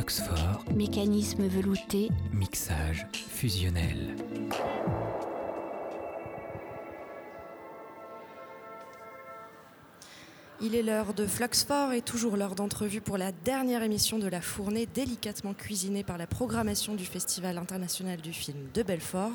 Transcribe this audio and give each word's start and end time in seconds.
Fluxfort, 0.00 0.64
Mécanisme 0.74 1.46
velouté, 1.46 2.08
mixage 2.32 3.06
fusionnel. 3.12 4.16
Il 10.62 10.74
est 10.74 10.82
l'heure 10.82 11.12
de 11.12 11.26
Fluxfort 11.26 11.92
et 11.92 12.00
toujours 12.00 12.38
l'heure 12.38 12.54
d'entrevue 12.54 13.02
pour 13.02 13.18
la 13.18 13.30
dernière 13.30 13.82
émission 13.82 14.18
de 14.18 14.26
la 14.26 14.40
fournée 14.40 14.86
délicatement 14.86 15.52
cuisinée 15.52 16.02
par 16.02 16.16
la 16.16 16.26
programmation 16.26 16.94
du 16.94 17.04
Festival 17.04 17.58
international 17.58 18.22
du 18.22 18.32
film 18.32 18.68
de 18.72 18.82
Belfort. 18.82 19.32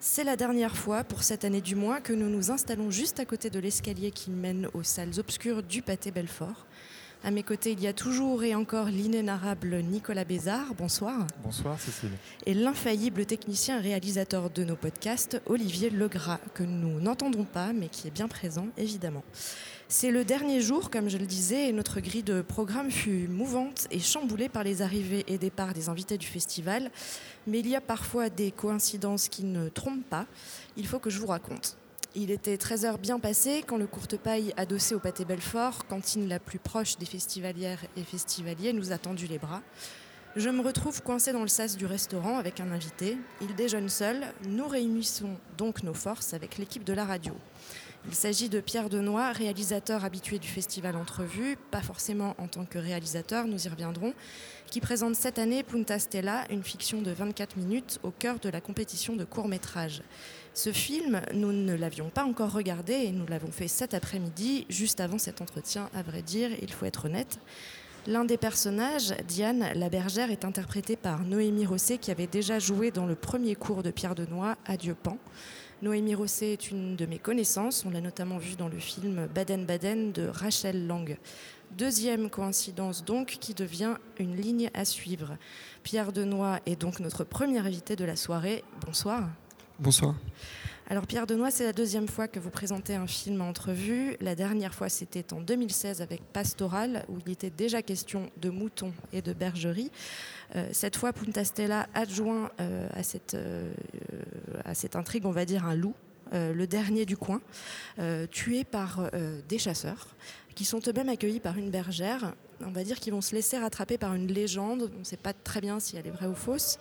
C'est 0.00 0.24
la 0.24 0.36
dernière 0.36 0.76
fois, 0.76 1.04
pour 1.04 1.22
cette 1.22 1.44
année 1.44 1.60
du 1.60 1.74
mois, 1.74 2.00
que 2.00 2.14
nous 2.14 2.30
nous 2.30 2.50
installons 2.50 2.90
juste 2.90 3.20
à 3.20 3.26
côté 3.26 3.50
de 3.50 3.58
l'escalier 3.58 4.10
qui 4.10 4.30
mène 4.30 4.68
aux 4.72 4.82
salles 4.82 5.18
obscures 5.20 5.62
du 5.62 5.82
Pâté 5.82 6.10
Belfort. 6.10 6.66
À 7.24 7.30
mes 7.30 7.44
côtés, 7.44 7.70
il 7.70 7.80
y 7.80 7.86
a 7.86 7.92
toujours 7.92 8.42
et 8.42 8.56
encore 8.56 8.86
l'inénarrable 8.86 9.76
Nicolas 9.76 10.24
Bézard. 10.24 10.74
Bonsoir. 10.76 11.24
Bonsoir 11.44 11.78
Cécile. 11.78 12.10
Et 12.46 12.54
l'infaillible 12.54 13.24
technicien 13.26 13.78
et 13.78 13.80
réalisateur 13.80 14.50
de 14.50 14.64
nos 14.64 14.74
podcasts, 14.74 15.40
Olivier 15.46 15.90
Legras, 15.90 16.40
que 16.52 16.64
nous 16.64 17.00
n'entendrons 17.00 17.44
pas, 17.44 17.72
mais 17.72 17.86
qui 17.86 18.08
est 18.08 18.10
bien 18.10 18.26
présent, 18.26 18.66
évidemment. 18.76 19.22
C'est 19.86 20.10
le 20.10 20.24
dernier 20.24 20.60
jour, 20.60 20.90
comme 20.90 21.08
je 21.08 21.16
le 21.16 21.26
disais, 21.26 21.68
et 21.68 21.72
notre 21.72 22.00
grille 22.00 22.24
de 22.24 22.42
programme 22.42 22.90
fut 22.90 23.28
mouvante 23.28 23.86
et 23.92 24.00
chamboulée 24.00 24.48
par 24.48 24.64
les 24.64 24.82
arrivées 24.82 25.24
et 25.28 25.38
départs 25.38 25.74
des 25.74 25.88
invités 25.88 26.18
du 26.18 26.26
festival. 26.26 26.90
Mais 27.46 27.60
il 27.60 27.68
y 27.68 27.76
a 27.76 27.80
parfois 27.80 28.30
des 28.30 28.50
coïncidences 28.50 29.28
qui 29.28 29.44
ne 29.44 29.68
trompent 29.68 30.08
pas. 30.10 30.26
Il 30.76 30.88
faut 30.88 30.98
que 30.98 31.10
je 31.10 31.20
vous 31.20 31.28
raconte. 31.28 31.76
Il 32.14 32.30
était 32.30 32.56
13h 32.56 32.98
bien 32.98 33.18
passé 33.18 33.64
quand 33.66 33.78
le 33.78 33.86
courte-paille 33.86 34.52
adossé 34.58 34.94
au 34.94 34.98
pâté 34.98 35.24
Belfort, 35.24 35.86
cantine 35.86 36.28
la 36.28 36.38
plus 36.38 36.58
proche 36.58 36.98
des 36.98 37.06
festivalières 37.06 37.78
et 37.96 38.02
festivaliers, 38.02 38.74
nous 38.74 38.92
a 38.92 38.98
tendu 38.98 39.26
les 39.26 39.38
bras. 39.38 39.62
Je 40.36 40.50
me 40.50 40.60
retrouve 40.60 41.02
coincé 41.02 41.32
dans 41.32 41.40
le 41.40 41.48
sas 41.48 41.74
du 41.78 41.86
restaurant 41.86 42.36
avec 42.36 42.60
un 42.60 42.70
invité. 42.70 43.16
Il 43.40 43.54
déjeune 43.54 43.88
seul. 43.88 44.26
Nous 44.46 44.68
réunissons 44.68 45.38
donc 45.56 45.82
nos 45.84 45.94
forces 45.94 46.34
avec 46.34 46.58
l'équipe 46.58 46.84
de 46.84 46.92
la 46.92 47.06
radio. 47.06 47.32
Il 48.06 48.14
s'agit 48.14 48.48
de 48.48 48.60
Pierre 48.60 48.90
Denoy, 48.90 49.32
réalisateur 49.32 50.04
habitué 50.04 50.38
du 50.38 50.48
festival 50.48 50.96
Entrevue, 50.96 51.56
pas 51.70 51.82
forcément 51.82 52.34
en 52.36 52.48
tant 52.48 52.64
que 52.64 52.78
réalisateur, 52.78 53.46
nous 53.46 53.66
y 53.66 53.68
reviendrons, 53.68 54.12
qui 54.72 54.80
présente 54.80 55.16
cette 55.16 55.38
année 55.38 55.62
Punta 55.62 55.98
Stella, 55.98 56.46
une 56.48 56.62
fiction 56.62 57.02
de 57.02 57.10
24 57.10 57.58
minutes 57.58 57.98
au 58.02 58.10
cœur 58.10 58.38
de 58.38 58.48
la 58.48 58.62
compétition 58.62 59.14
de 59.16 59.24
court 59.24 59.46
métrage. 59.46 60.00
Ce 60.54 60.72
film, 60.72 61.20
nous 61.34 61.52
ne 61.52 61.74
l'avions 61.74 62.08
pas 62.08 62.24
encore 62.24 62.52
regardé 62.52 62.94
et 62.94 63.10
nous 63.10 63.26
l'avons 63.26 63.52
fait 63.52 63.68
cet 63.68 63.92
après-midi, 63.92 64.64
juste 64.70 65.00
avant 65.00 65.18
cet 65.18 65.42
entretien, 65.42 65.90
à 65.92 66.02
vrai 66.02 66.22
dire, 66.22 66.48
il 66.62 66.72
faut 66.72 66.86
être 66.86 67.04
honnête. 67.04 67.38
L'un 68.06 68.24
des 68.24 68.38
personnages, 68.38 69.12
Diane 69.28 69.72
la 69.74 69.90
bergère, 69.90 70.30
est 70.30 70.46
interprété 70.46 70.96
par 70.96 71.22
Noémie 71.22 71.66
Rosset, 71.66 71.98
qui 71.98 72.10
avait 72.10 72.26
déjà 72.26 72.58
joué 72.58 72.90
dans 72.90 73.04
le 73.04 73.14
premier 73.14 73.54
cours 73.54 73.82
de 73.82 73.90
Pierre 73.90 74.14
Denoy, 74.14 74.56
Adieu 74.64 74.94
Pan. 74.94 75.18
Noémie 75.82 76.14
Rosset 76.14 76.52
est 76.52 76.70
une 76.70 76.96
de 76.96 77.04
mes 77.06 77.18
connaissances. 77.18 77.84
On 77.84 77.90
l'a 77.90 78.00
notamment 78.00 78.38
vue 78.38 78.54
dans 78.54 78.68
le 78.68 78.78
film 78.78 79.26
Baden-Baden 79.34 80.12
de 80.12 80.28
Rachel 80.28 80.86
Lang. 80.86 81.18
Deuxième 81.76 82.28
coïncidence 82.28 83.04
donc 83.04 83.38
qui 83.40 83.54
devient 83.54 83.94
une 84.18 84.36
ligne 84.36 84.70
à 84.74 84.84
suivre. 84.84 85.38
Pierre 85.82 86.12
Denoy 86.12 86.58
est 86.66 86.76
donc 86.76 87.00
notre 87.00 87.24
premier 87.24 87.58
invité 87.60 87.96
de 87.96 88.04
la 88.04 88.16
soirée. 88.16 88.62
Bonsoir. 88.84 89.30
Bonsoir. 89.78 90.14
Alors 90.88 91.06
Pierre 91.06 91.26
Denoy, 91.26 91.50
c'est 91.50 91.64
la 91.64 91.72
deuxième 91.72 92.08
fois 92.08 92.28
que 92.28 92.38
vous 92.38 92.50
présentez 92.50 92.94
un 92.94 93.06
film 93.06 93.40
en 93.40 93.48
entrevue. 93.48 94.16
La 94.20 94.34
dernière 94.34 94.74
fois, 94.74 94.90
c'était 94.90 95.32
en 95.32 95.40
2016 95.40 96.02
avec 96.02 96.22
Pastoral, 96.22 97.06
où 97.08 97.16
il 97.24 97.32
était 97.32 97.48
déjà 97.48 97.80
question 97.80 98.30
de 98.36 98.50
moutons 98.50 98.92
et 99.14 99.22
de 99.22 99.32
bergerie. 99.32 99.90
Euh, 100.54 100.68
cette 100.72 100.96
fois, 100.96 101.14
Punta 101.14 101.44
Stella 101.46 101.88
adjoint 101.94 102.50
euh, 102.60 102.88
à, 102.92 103.02
cette, 103.02 103.32
euh, 103.32 103.72
à 104.66 104.74
cette 104.74 104.94
intrigue, 104.94 105.24
on 105.24 105.30
va 105.30 105.46
dire, 105.46 105.64
un 105.64 105.74
loup, 105.74 105.94
le 106.34 106.64
dernier 106.64 107.04
du 107.04 107.18
coin, 107.18 107.42
tué 108.30 108.64
par 108.64 109.10
des 109.50 109.58
chasseurs, 109.58 110.06
qui 110.54 110.64
sont 110.64 110.80
eux-mêmes 110.86 111.08
accueillis 111.08 111.40
par 111.40 111.56
une 111.58 111.70
bergère. 111.70 112.34
On 112.64 112.70
va 112.70 112.84
dire 112.84 113.00
qu'ils 113.00 113.12
vont 113.12 113.20
se 113.20 113.34
laisser 113.34 113.58
rattraper 113.58 113.98
par 113.98 114.14
une 114.14 114.28
légende. 114.28 114.90
On 114.94 115.00
ne 115.00 115.04
sait 115.04 115.16
pas 115.16 115.32
très 115.32 115.60
bien 115.60 115.80
si 115.80 115.96
elle 115.96 116.06
est 116.06 116.10
vraie 116.10 116.26
ou 116.26 116.34
fausse. 116.34 116.78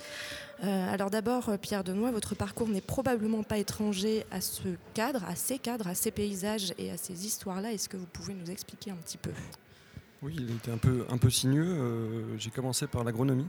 Euh, 0.63 0.93
alors 0.93 1.09
d'abord, 1.09 1.49
euh, 1.49 1.57
Pierre 1.57 1.83
Denoy, 1.83 2.11
votre 2.11 2.35
parcours 2.35 2.67
n'est 2.67 2.81
probablement 2.81 3.41
pas 3.41 3.57
étranger 3.57 4.25
à 4.29 4.41
ce 4.41 4.67
cadre, 4.93 5.23
à 5.27 5.35
ces 5.35 5.57
cadres, 5.57 5.87
à 5.87 5.95
ces 5.95 6.11
paysages 6.11 6.73
et 6.77 6.91
à 6.91 6.97
ces 6.97 7.25
histoires-là. 7.25 7.73
Est-ce 7.73 7.89
que 7.89 7.97
vous 7.97 8.05
pouvez 8.05 8.33
nous 8.33 8.51
expliquer 8.51 8.91
un 8.91 8.95
petit 8.95 9.17
peu? 9.17 9.31
Oui, 10.21 10.35
il 10.37 10.51
était 10.51 10.71
un 10.71 10.77
peu, 10.77 11.05
un 11.09 11.17
peu 11.17 11.31
sinueux. 11.31 11.65
Euh, 11.67 12.37
j'ai 12.37 12.51
commencé 12.51 12.85
par 12.85 13.03
l'agronomie, 13.03 13.47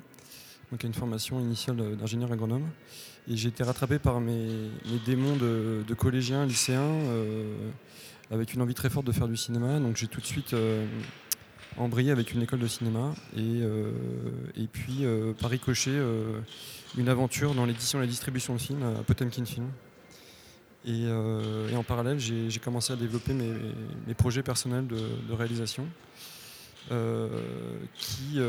donc 0.70 0.84
une 0.84 0.94
formation 0.94 1.38
initiale 1.38 1.96
d'ingénieur 1.96 2.32
agronome. 2.32 2.66
Et 3.28 3.36
j'ai 3.36 3.50
été 3.50 3.62
rattrapé 3.62 3.98
par 3.98 4.20
mes, 4.20 4.70
démons 5.04 5.36
de, 5.36 5.84
de 5.86 5.94
collégiens, 5.94 6.46
lycéens, 6.46 6.98
avec 8.32 8.54
une 8.54 8.62
envie 8.62 8.74
très 8.74 8.90
forte 8.90 9.06
de 9.06 9.12
faire 9.12 9.28
du 9.28 9.36
cinéma. 9.36 9.78
Donc 9.78 9.96
j'ai 9.96 10.08
tout 10.08 10.20
de 10.20 10.26
suite 10.26 10.54
euh, 10.54 10.86
embrayé 11.76 12.10
avec 12.10 12.32
une 12.32 12.42
école 12.42 12.60
de 12.60 12.66
cinéma. 12.66 13.14
Et, 13.36 13.40
euh, 13.40 13.90
et 14.56 14.66
puis, 14.66 15.04
euh, 15.04 15.32
par 15.34 15.50
ricochet, 15.50 15.90
euh, 15.90 16.40
une 16.96 17.08
aventure 17.08 17.54
dans 17.54 17.66
l'édition 17.66 17.98
et 17.98 18.02
la 18.02 18.08
distribution 18.08 18.54
de 18.54 18.60
films 18.60 18.82
à 18.82 19.02
Potemkin 19.02 19.44
Film. 19.44 19.68
Et, 20.84 21.06
en 21.76 21.84
parallèle, 21.84 22.18
j'ai 22.18 22.58
commencé 22.58 22.92
à 22.92 22.96
développer 22.96 23.32
mes, 23.34 23.52
mes 24.08 24.14
projets 24.14 24.42
personnels 24.42 24.88
de, 24.88 25.32
réalisation. 25.32 25.86
qui, 26.88 28.40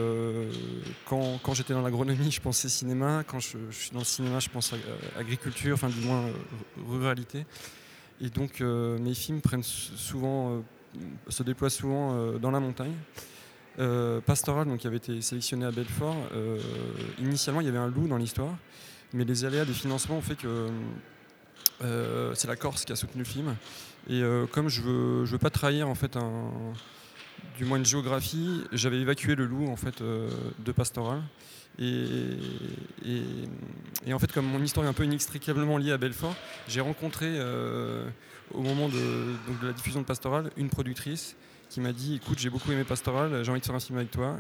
quand, 1.06 1.40
quand 1.44 1.54
j'étais 1.54 1.74
dans 1.74 1.84
l'agronomie, 1.84 2.32
je 2.32 2.42
pensais 2.42 2.70
cinéma. 2.70 3.24
Quand 3.28 3.40
je, 3.40 3.60
je 3.70 3.76
suis 3.78 3.92
dans 3.92 4.00
le 4.00 4.06
cinéma, 4.06 4.40
je 4.40 4.50
pense 4.50 4.74
ag- 4.74 4.80
agriculture, 5.16 5.76
enfin 5.76 5.90
du 5.90 6.00
moins 6.00 6.24
ruralité. 6.90 7.46
Et 8.22 8.30
donc 8.30 8.62
euh, 8.62 8.98
mes 9.00 9.14
films 9.14 9.42
prennent 9.42 9.64
sou- 9.64 9.96
souvent, 9.96 10.58
euh, 10.58 10.60
se 11.30 11.44
déploient 11.44 11.70
souvent 11.70 12.14
euh, 12.14 12.38
dans 12.38 12.52
la 12.52 12.60
montagne. 12.60 12.94
Pastoral, 14.28 14.68
donc, 14.68 14.82
qui 14.82 14.88
avait 14.88 14.98
été 14.98 15.20
sélectionné 15.22 15.66
à 15.66 15.72
Belfort, 15.72 16.16
initialement 17.18 17.60
il 17.60 17.66
y 17.66 17.70
avait 17.70 17.80
un 17.80 17.88
loup 17.88 18.08
dans 18.08 18.18
l'histoire, 18.18 18.56
mais 19.14 19.26
les 19.26 19.46
aléas 19.46 19.66
des 19.66 19.74
financements 19.74 20.18
ont 20.18 20.22
fait 20.22 20.36
que 20.36 20.68
c'est 21.80 22.48
la 22.48 22.56
Corse 22.56 22.86
qui 22.86 22.92
a 22.92 22.96
soutenu 22.96 23.24
le 23.24 23.28
film. 23.28 23.56
Et 24.08 24.22
comme 24.52 24.70
je 24.70 24.82
veux, 24.84 25.26
je 25.26 25.32
veux 25.32 25.40
pas 25.40 25.50
trahir 25.50 25.90
en 25.90 25.96
fait 25.96 26.16
du 27.58 27.66
moins 27.66 27.80
une 27.80 27.86
géographie, 27.86 28.64
j'avais 28.74 29.00
évacué 29.00 29.34
le 29.34 29.48
loup 29.48 29.68
en 29.68 29.76
fait 29.76 30.04
de 30.04 30.72
Pastoral. 30.72 31.24
Et, 31.80 32.38
en 34.12 34.20
fait, 34.20 34.32
comme 34.32 34.46
mon 34.46 34.62
histoire 34.62 34.86
est 34.86 34.90
un 34.90 34.94
peu 34.94 35.06
inextricablement 35.06 35.78
liée 35.78 35.92
à 35.92 35.98
Belfort, 35.98 36.36
j'ai 36.68 36.82
rencontré 36.82 37.26
euh, 37.28 38.08
au 38.54 38.62
moment 38.62 38.90
de, 38.90 39.66
la 39.66 39.74
diffusion 39.74 40.02
de 40.02 40.06
Pastoral 40.06 40.52
une 40.58 40.70
productrice 40.70 41.36
qui 41.70 41.82
m'a 41.82 41.92
dit 41.92 42.16
écoute 42.16 42.38
j'ai 42.38 42.52
beaucoup 42.52 42.72
aimé 42.72 42.84
Pastoral 42.84 43.44
j'ai 43.44 43.50
envie 43.50 43.60
de 43.60 43.66
faire 43.66 43.74
un 43.74 43.80
film 43.80 43.98
avec 43.98 44.12
toi. 44.12 44.40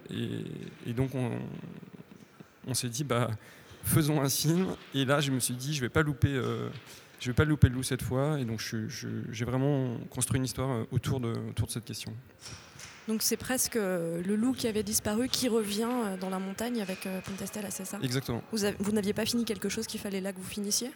Et, 0.85 0.93
donc 0.93 1.11
on, 2.67 2.73
s'est 2.73 2.89
dit 2.89 3.03
bah 3.03 3.31
faisons 3.83 4.21
un 4.21 4.29
film. 4.29 4.67
Et 4.93 5.05
là 5.05 5.19
je 5.19 5.31
me 5.31 5.39
suis 5.39 5.55
dit 5.55 5.73
je 5.73 5.81
vais 5.81 5.91
euh, 5.95 6.69
vais 7.25 7.33
pas 7.33 7.45
louper 7.45 7.69
le 7.69 7.75
loup 7.75 7.83
cette 7.83 8.03
fois. 8.03 8.39
Et 8.39 8.45
donc 8.45 8.61
j'ai 9.31 9.45
vraiment 9.45 9.97
construit 10.11 10.37
une 10.37 10.45
histoire 10.45 10.69
euh, 10.69 10.83
autour 10.91 11.19
de 11.19 11.33
cette 11.67 11.85
question 11.85 12.13
Donc 13.07 13.21
c'est 13.21 13.35
presque 13.37 13.75
euh, 13.75 14.21
le 14.25 14.35
loup 14.35 14.53
qui 14.53 14.67
avait 14.67 14.83
disparu 14.83 15.27
qui 15.27 15.49
revient 15.49 15.83
euh, 15.89 16.17
dans 16.17 16.29
la 16.29 16.39
montagne 16.39 16.81
avec 16.81 17.05
euh, 17.05 17.19
Punta 17.21 17.45
Stella, 17.45 17.69
c'est 17.69 17.85
ça 17.85 17.97
exactement. 18.01 18.41
Vous, 18.51 18.91
n'aviez 18.91 19.13
pas 19.13 19.25
fini 19.25 19.43
quelque 19.43 19.67
chose 19.67 19.87
qu'il 19.87 19.99
fallait 19.99 20.21
là 20.21 20.31
que 20.31 20.37
vous 20.37 20.43
finissiez? 20.49 20.89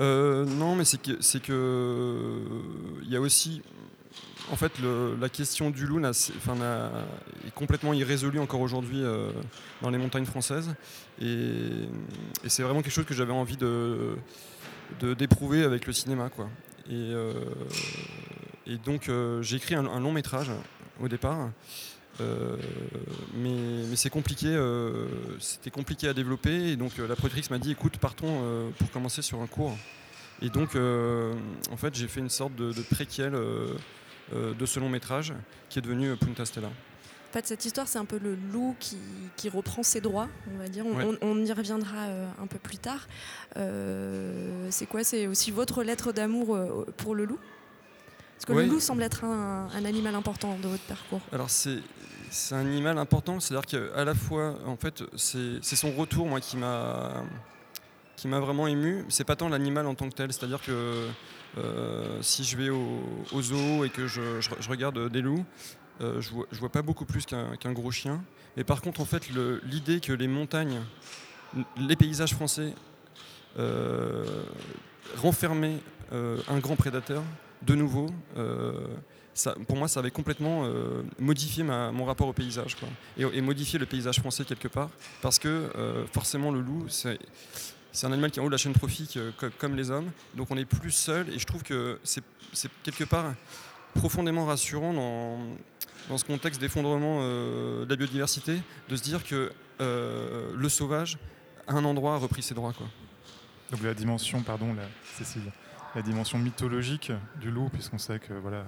Euh, 0.00 0.44
non, 0.44 0.74
mais 0.74 0.84
c'est 0.84 1.00
que 1.00 1.20
c'est 1.20 1.40
que 1.42 2.40
il 3.02 3.10
y 3.10 3.16
a 3.16 3.20
aussi 3.20 3.62
en 4.50 4.56
fait 4.56 4.72
le- 4.80 5.16
la 5.20 5.28
question 5.28 5.70
du 5.70 5.86
loup 5.86 6.00
enfin, 6.04 6.56
est 7.46 7.54
complètement 7.54 7.92
irrésolue 7.92 8.38
encore 8.40 8.60
aujourd'hui 8.60 9.02
euh, 9.02 9.30
dans 9.82 9.90
les 9.90 9.98
montagnes 9.98 10.26
françaises. 10.26 10.74
Et, 11.20 11.26
et 12.44 12.48
c'est 12.48 12.62
vraiment 12.64 12.82
quelque 12.82 12.92
chose 12.92 13.06
que 13.06 13.14
j'avais 13.14 13.32
envie 13.32 13.56
de 13.56 14.16
de- 15.00 15.14
d'éprouver 15.14 15.62
avec 15.64 15.86
le 15.86 15.92
cinéma 15.92 16.28
quoi. 16.28 16.48
Et, 16.88 16.92
euh, 16.92 17.32
et 18.66 18.78
donc 18.78 19.08
euh, 19.08 19.42
j'ai 19.42 19.56
écrit 19.56 19.74
un, 19.74 19.86
un 19.86 20.00
long 20.00 20.12
métrage 20.12 20.50
au 21.00 21.08
départ. 21.08 21.50
Euh, 22.22 22.56
mais, 23.34 23.84
mais 23.90 23.96
c'est 23.96 24.08
compliqué, 24.08 24.46
euh, 24.48 25.06
c'était 25.38 25.70
compliqué 25.70 26.08
à 26.08 26.14
développer 26.14 26.70
et 26.70 26.76
donc 26.76 26.92
euh, 26.98 27.06
la 27.06 27.14
productrice 27.14 27.50
m'a 27.50 27.58
dit 27.58 27.72
écoute 27.72 27.98
partons 27.98 28.72
pour 28.78 28.90
commencer 28.90 29.20
sur 29.20 29.42
un 29.42 29.46
cours 29.46 29.76
et 30.40 30.48
donc 30.48 30.76
en 30.76 31.76
fait 31.76 31.94
j'ai 31.94 32.08
fait 32.08 32.20
une 32.20 32.30
sorte 32.30 32.54
de, 32.56 32.72
de 32.72 32.80
préquel 32.80 33.32
de 33.32 34.66
ce 34.66 34.80
long 34.80 34.88
métrage 34.88 35.34
qui 35.68 35.78
est 35.78 35.82
devenu 35.82 36.16
Punta 36.16 36.46
Stella. 36.46 36.68
En 36.68 37.32
fait, 37.38 37.46
cette 37.48 37.66
histoire, 37.66 37.86
c'est 37.86 37.98
un 37.98 38.06
peu 38.06 38.18
le 38.18 38.34
loup 38.50 38.74
qui, 38.80 38.96
qui 39.36 39.50
reprend 39.50 39.82
ses 39.82 40.00
droits, 40.00 40.28
on 40.54 40.58
va 40.58 40.68
dire. 40.68 40.86
On, 40.86 40.96
Ouais. 40.96 41.18
on- 41.20 41.32
on 41.32 41.44
y 41.44 41.52
reviendra 41.52 42.06
un 42.42 42.46
peu 42.46 42.58
plus 42.58 42.78
tard. 42.78 43.06
C'est 44.70 44.86
quoi? 44.86 45.04
C'est 45.04 45.26
aussi 45.26 45.50
votre 45.50 45.82
lettre 45.82 46.12
d'amour 46.12 46.58
pour 46.96 47.14
le 47.14 47.26
loup? 47.26 47.38
Parce 48.36 48.44
que 48.44 48.52
le 48.52 48.66
loup 48.66 48.80
semble 48.80 49.02
être 49.02 49.24
un, 49.24 49.68
un 49.74 49.84
animal 49.84 50.14
important 50.14 50.56
de 50.62 50.68
votre 50.68 50.84
parcours. 50.84 51.20
Alors 51.32 51.50
c'est 51.50 51.80
un 52.52 52.66
animal 52.66 52.98
important, 52.98 53.40
c'est-à-dire 53.40 53.66
qu'à 53.66 54.04
la 54.04 54.14
fois, 54.14 54.56
en 54.66 54.76
fait, 54.76 55.02
c'est 55.16 55.62
son 55.62 55.92
retour, 55.92 56.26
moi, 56.26 56.40
qui 56.40 56.56
m'a 56.56 57.24
qui 58.16 58.28
m'a 58.28 58.40
vraiment 58.40 58.66
ému. 58.66 59.04
C'est 59.08 59.24
pas 59.24 59.36
tant 59.36 59.48
l'animal 59.48 59.86
en 59.86 59.94
tant 59.94 60.08
que 60.08 60.14
tel, 60.14 60.32
c'est-à-dire 60.32 60.60
que 60.62 61.06
euh, 61.58 62.18
si 62.22 62.44
je 62.44 62.56
vais 62.56 62.70
au, 62.70 63.42
zoo 63.42 63.84
et 63.84 63.90
que 63.90 64.06
je, 64.06 64.20
regarde 64.68 65.10
des 65.10 65.22
loups, 65.22 65.44
euh, 66.00 66.20
je, 66.20 66.30
vois, 66.30 66.46
vois 66.52 66.68
pas 66.70 66.82
beaucoup 66.82 67.04
plus 67.04 67.24
qu'un 67.26 67.72
gros 67.72 67.90
chien. 67.90 68.22
Mais 68.56 68.64
par 68.64 68.80
contre, 68.80 69.00
en 69.00 69.04
fait, 69.04 69.28
l'idée 69.64 70.00
que 70.00 70.12
les 70.12 70.28
montagnes, 70.28 70.80
les 71.76 71.96
paysages 71.96 72.34
français 72.34 72.74
euh, 73.58 74.44
renfermaient 75.16 75.78
un 76.12 76.58
grand 76.58 76.76
prédateur, 76.76 77.22
de 77.62 77.74
nouveau, 77.74 78.08
pour 79.66 79.76
moi, 79.76 79.88
ça 79.88 80.00
avait 80.00 80.10
complètement 80.10 80.64
euh, 80.64 81.02
modifié 81.18 81.62
mon 81.62 82.04
rapport 82.04 82.28
au 82.28 82.32
paysage. 82.32 82.76
Et, 83.18 83.40
modifié 83.40 83.78
le 83.78 83.86
paysage 83.86 84.20
français 84.20 84.44
quelque 84.44 84.68
part. 84.68 84.90
Parce 85.22 85.38
que 85.38 85.48
euh, 85.76 86.06
forcément, 86.12 86.50
le 86.50 86.60
loup, 86.60 86.86
c'est. 86.88 87.18
un 88.02 88.12
animal 88.12 88.30
qui 88.30 88.38
est 88.38 88.42
en 88.42 88.46
haut 88.46 88.48
de 88.48 88.54
la 88.54 88.58
chaîne 88.58 88.72
trophique 88.72 89.16
euh, 89.16 89.30
comme 89.58 89.76
les 89.76 89.90
hommes, 89.90 90.10
donc 90.34 90.50
on 90.50 90.56
est 90.56 90.64
plus 90.64 90.90
seul 90.90 91.28
et 91.30 91.38
je 91.38 91.46
trouve 91.46 91.62
que 91.62 91.98
c'est 92.02 92.22
quelque 92.82 93.04
part 93.04 93.34
profondément 93.94 94.44
rassurant 94.44 94.92
dans, 94.92 96.18
ce 96.18 96.24
contexte 96.24 96.60
d'effondrement 96.60 97.22
de 97.22 97.86
la 97.88 97.96
biodiversité 97.96 98.60
de 98.88 98.96
se 98.96 99.02
dire 99.02 99.24
que 99.24 99.50
le 99.80 100.68
sauvage, 100.68 101.18
à 101.66 101.72
un 101.72 101.84
endroit, 101.84 102.14
a 102.14 102.18
repris 102.18 102.42
ses 102.42 102.54
droits. 102.54 102.74
Donc 103.70 103.82
la 103.82 103.94
dimension, 103.94 104.42
pardon, 104.42 104.74
la, 104.74 104.84
Cécile, 105.16 105.50
la 105.96 106.02
dimension 106.02 106.38
mythologique 106.38 107.10
du 107.40 107.50
loup, 107.50 107.70
puisqu'on 107.72 107.98
sait 107.98 108.18
que 108.18 108.34
voilà, 108.34 108.64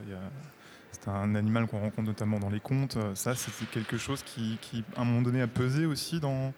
c'est 0.91 1.09
un 1.09 1.35
animal 1.35 1.67
qu'on 1.67 1.79
rencontre 1.79 2.09
notamment 2.09 2.41
dans 2.41 2.49
les 2.49 2.59
contes. 2.59 2.97
Ça, 3.15 3.35
c'est 3.35 3.53
quelque 3.71 3.99
chose 3.99 4.23
qui, 4.25 4.59
à 4.97 5.03
un 5.03 5.05
moment 5.05 5.23
donné, 5.23 5.43
a 5.43 5.47
pesé 5.47 5.85
aussi 5.85 6.21
dans 6.21 6.55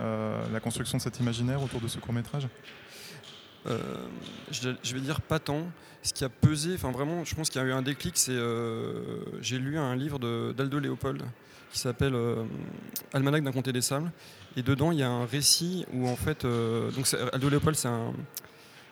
euh, 0.00 0.42
la 0.52 0.60
construction 0.60 0.98
de 0.98 1.02
cet 1.02 1.20
imaginaire 1.20 1.62
autour 1.62 1.80
de 1.80 1.88
ce 1.88 1.98
court 1.98 2.12
métrage 2.12 2.48
euh, 3.66 3.78
je, 4.50 4.94
vais 4.94 5.00
dire 5.00 5.20
pas 5.20 5.40
tant. 5.40 5.62
Ce 6.02 6.12
qui 6.12 6.22
a 6.22 6.28
pesé, 6.28 6.74
enfin 6.74 6.92
vraiment, 6.92 7.24
je 7.24 7.34
pense 7.34 7.50
qu'il 7.50 7.60
y 7.60 7.64
a 7.64 7.66
eu 7.66 7.72
un 7.72 7.82
déclic. 7.82 8.16
C'est 8.16 8.30
euh, 8.30 9.24
j'ai 9.40 9.58
lu 9.58 9.76
un 9.76 9.96
livre 9.96 10.20
d'Aldo 10.52 10.78
Léopold 10.78 11.22
qui 11.72 11.80
s'appelle 11.80 12.14
Almanach 13.12 13.42
d'un 13.42 13.50
comté 13.50 13.72
des 13.72 13.80
sables, 13.80 14.12
et 14.56 14.62
dedans 14.62 14.92
il 14.92 14.98
y 14.98 15.02
a 15.02 15.10
un 15.10 15.26
récit 15.26 15.84
où 15.92 16.06
en 16.08 16.14
fait, 16.14 16.46
donc 16.46 17.12
Aldo 17.32 17.48
Léopold, 17.50 17.76
c'est 17.76 17.88
un 17.88 18.12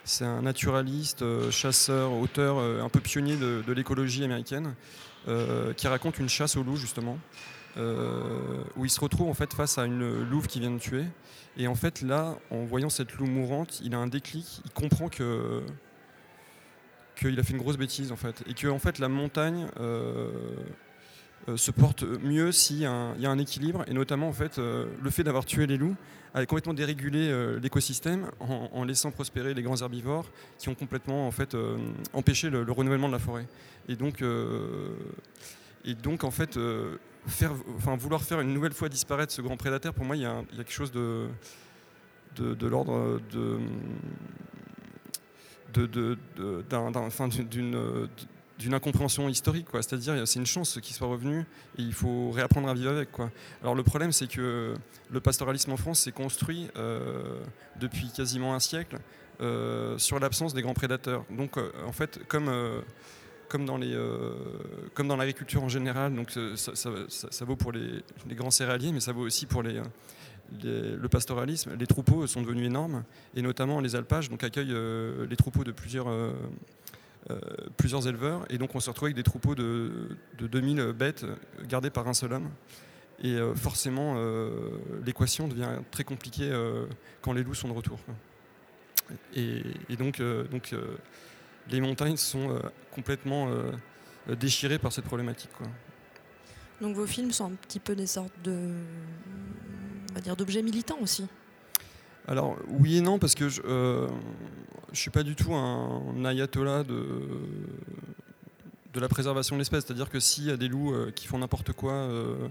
c'est 0.05 0.25
un 0.25 0.43
naturaliste, 0.43 1.23
euh, 1.23 1.51
chasseur, 1.51 2.13
auteur 2.13 2.59
euh, 2.59 2.83
un 2.83 2.89
peu 2.89 3.01
pionnier 3.01 3.37
de, 3.37 3.73
l'écologie 3.73 4.23
américaine, 4.23 4.75
euh, 5.29 5.73
qui 5.73 5.89
raconte 5.89 6.19
une 6.19 6.29
chasse 6.29 6.57
au 6.57 6.63
loup 6.63 6.77
justement, 6.77 7.19
où 8.77 8.85
il 8.85 8.91
se 8.91 9.01
retrouve 9.01 9.29
en 9.29 9.35
fait 9.35 9.53
face 9.53 9.79
à 9.79 9.85
une 9.85 10.23
louve 10.31 10.47
qui 10.47 10.61
vient 10.61 10.71
de 10.71 10.79
tuer. 10.79 11.05
Et 11.57 11.67
en 11.67 11.75
fait 11.75 12.03
là, 12.03 12.37
en 12.51 12.65
voyant 12.65 12.91
cette 12.91 13.13
louve 13.15 13.31
mourante, 13.31 13.81
il 13.83 13.95
a 13.95 13.99
un 13.99 14.07
déclic, 14.07 14.61
il 14.65 14.71
comprend 14.71 15.09
que 15.09 15.63
qu'il 17.17 17.39
a 17.39 17.43
fait 17.43 17.53
une 17.53 17.59
grosse 17.59 17.77
bêtise 17.77 18.13
en 18.13 18.17
fait, 18.17 18.45
et 18.47 18.55
que 18.55 18.69
en 18.69 18.79
fait 18.79 18.99
la 18.99 19.09
montagne 19.09 19.67
se 21.57 21.71
porte 21.71 22.05
mieux 22.23 22.53
s'il 22.53 22.79
y, 22.79 22.87
a 22.87 22.91
un 22.91 23.39
équilibre, 23.39 23.85
et 23.87 23.93
notamment 23.93 24.29
en 24.29 24.33
fait, 24.33 24.59
euh, 24.59 24.87
le 25.03 25.11
fait 25.11 25.23
d'avoir 25.23 25.45
tué 25.45 25.67
les 25.67 25.77
loups 25.77 25.97
a 26.33 26.45
complètement 26.47 26.75
dérégulé 26.75 27.29
euh, 27.29 27.61
l'écosystème 27.61 28.31
en, 28.41 28.85
laissant 28.85 29.11
prospérer 29.11 29.55
les 29.55 29.63
grands 29.63 29.77
herbivores 29.77 30.31
qui 30.59 30.69
ont 30.69 30.75
complètement 30.75 31.29
en 31.29 31.31
fait, 31.31 31.57
empêché 32.13 32.51
le, 32.51 32.63
renouvellement 32.73 33.07
de 33.09 33.13
la 33.13 33.19
forêt. 33.19 33.47
Et 33.89 33.95
donc, 33.95 34.25
et 35.85 35.95
donc 35.95 36.25
en 36.25 36.33
fait, 36.33 36.59
faire, 37.27 37.53
enfin, 37.77 37.97
vouloir 37.97 38.23
faire 38.23 38.41
une 38.41 38.53
nouvelle 38.53 38.73
fois 38.73 38.89
disparaître 38.89 39.33
ce 39.33 39.43
grand 39.43 39.57
prédateur, 39.57 39.95
pour 39.95 40.05
moi, 40.05 40.17
il 40.17 40.23
y, 40.23 40.27
a, 40.27 40.43
quelque 40.57 40.73
chose 40.73 40.91
de, 40.91 41.29
de, 42.37 42.67
l'ordre 42.67 43.21
de 43.33 43.61
d'une 47.49 48.09
d'une 48.59 48.75
incompréhension 48.75 49.29
historique. 49.29 49.67
Quoi. 49.71 49.83
C'est-à-dire, 49.83 50.27
c'est 50.27 50.39
une 50.39 50.47
chance 50.47 50.79
qu'il 50.81 50.95
soit 50.95 51.09
revenu 51.09 51.41
et 51.79 51.83
il 51.83 51.93
faut 51.93 52.31
réapprendre 52.31 52.69
à 52.69 52.75
vivre 52.75 52.91
avec. 52.91 53.11
Quoi. 53.11 53.31
Alors, 53.63 53.75
le 53.75 53.83
problème, 53.83 54.13
c'est 54.13 54.29
que 54.29 54.75
le 55.11 55.21
pastoralisme 55.21 55.73
en 55.73 55.77
France 55.77 56.01
s'est 56.01 56.13
construit 56.13 56.69
euh, 56.77 57.41
depuis 57.81 58.11
quasiment 58.11 58.55
un 58.55 58.61
siècle 58.61 58.99
euh, 59.41 59.99
sur 59.99 60.19
l'absence 60.21 60.55
des 60.55 60.63
grands 60.63 60.75
prédateurs. 60.75 61.25
Donc, 61.31 61.59
euh, 61.59 61.71
en 61.87 61.93
fait, 61.93 62.21
comme. 62.29 62.51
comme 63.49 63.67
dans, 63.67 63.77
les, 63.77 63.97
comme 64.95 65.07
dans 65.07 65.17
l'agriculture 65.17 65.63
en 65.63 65.69
général, 65.69 66.15
donc 66.15 66.31
ça, 66.57 67.45
vaut 67.45 67.57
pour 67.57 67.71
les, 67.71 68.03
grands 68.31 68.51
céréaliers, 68.51 68.91
mais 68.91 69.01
ça 69.01 69.13
vaut 69.13 69.23
aussi 69.23 69.47
pour 69.47 69.63
les, 69.63 69.81
le 70.63 71.09
pastoralisme. 71.09 71.77
Les 71.79 71.87
troupeaux 71.87 72.27
sont 72.27 72.43
devenus 72.43 72.67
énormes, 72.67 73.05
et 73.37 73.43
notamment 73.43 73.81
les 73.81 73.95
alpages 73.95 74.29
donc 74.29 74.43
accueillent 74.43 74.75
les 75.29 75.37
troupeaux 75.37 75.63
de 75.63 75.71
plusieurs, 75.71 76.09
plusieurs 77.77 78.07
éleveurs. 78.07 78.45
Et 78.51 78.59
donc 78.59 78.75
on 78.75 78.81
se 78.81 78.91
retrouve 78.91 79.07
avec 79.07 79.17
des 79.17 79.23
troupeaux 79.23 79.55
de, 79.55 80.17
2000 80.39 80.93
bêtes 80.93 81.25
gardées 81.67 81.91
par 81.91 82.09
un 82.09 82.15
seul 82.15 82.33
homme. 82.33 82.51
Et 83.23 83.35
euh, 83.35 83.55
forcément, 83.55 84.15
euh, 84.17 84.51
l'équation 85.07 85.47
devient 85.47 85.79
très 85.91 86.05
compliquée 86.05 86.53
quand 87.23 87.33
les 87.33 87.43
loups 87.43 87.55
sont 87.55 87.69
de 87.69 87.75
retour. 87.75 87.99
Et, 89.35 89.63
donc, 89.99 90.21
donc 90.51 90.75
les 91.71 91.81
montagnes 91.81 92.17
sont 92.17 92.59
complètement 92.91 93.49
déchirées 94.29 94.79
par 94.79 94.93
cette 94.93 95.05
problématique. 95.05 95.51
Donc 96.81 96.97
vos 96.97 97.07
films 97.07 97.33
sont 97.33 97.47
un 97.47 97.55
petit 97.55 97.81
peu 97.81 97.95
des 97.95 98.07
sortes 98.07 98.33
de, 98.43 98.71
on 100.11 100.15
va 100.15 100.21
dire, 100.21 100.37
d'objets 100.37 100.63
militants 100.63 100.99
aussi. 101.01 101.27
Alors 102.27 102.57
oui 102.69 102.99
et 102.99 103.01
non 103.01 103.19
parce 103.19 103.35
que 103.35 103.49
je, 103.49 103.61
je 104.95 105.01
suis 105.01 105.11
pas 105.11 105.25
du 105.25 105.35
tout 105.35 105.55
un 105.55 106.25
ayatollah 106.25 106.85
de, 106.85 107.01
la 108.95 109.09
préservation 109.09 109.57
de 109.57 109.61
l'espèce. 109.61 109.85
C'est-à-dire 109.85 110.09
que 110.09 110.21
s'il 110.21 110.45
y 110.45 110.51
a 110.51 110.57
des 110.57 110.69
loups 110.69 110.95
euh, 110.95 111.11
qui 111.11 111.27
font 111.27 111.39
n'importe 111.39 111.73
quoi, 111.73 111.93
euh, 111.93 112.49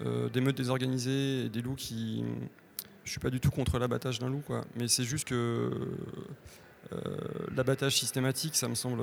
euh, 0.00 0.28
des 0.28 0.40
meutes 0.40 0.56
désorganisées, 0.56 1.44
et 1.44 1.48
des 1.48 1.62
loups 1.62 1.76
qui. 1.76 2.24
Je 3.04 3.10
suis 3.12 3.20
pas 3.20 3.30
du 3.30 3.40
tout 3.40 3.50
contre 3.50 3.78
l'abattage 3.78 4.18
d'un 4.18 4.28
loup, 4.28 4.42
quoi. 4.46 4.64
Mais 4.76 4.88
c'est 4.88 5.04
juste 5.04 5.26
que 5.26 5.70
l'abattage 7.54 7.96
systématique, 7.96 8.56
ça 8.56 8.68
me 8.68 8.74
semble. 8.74 9.02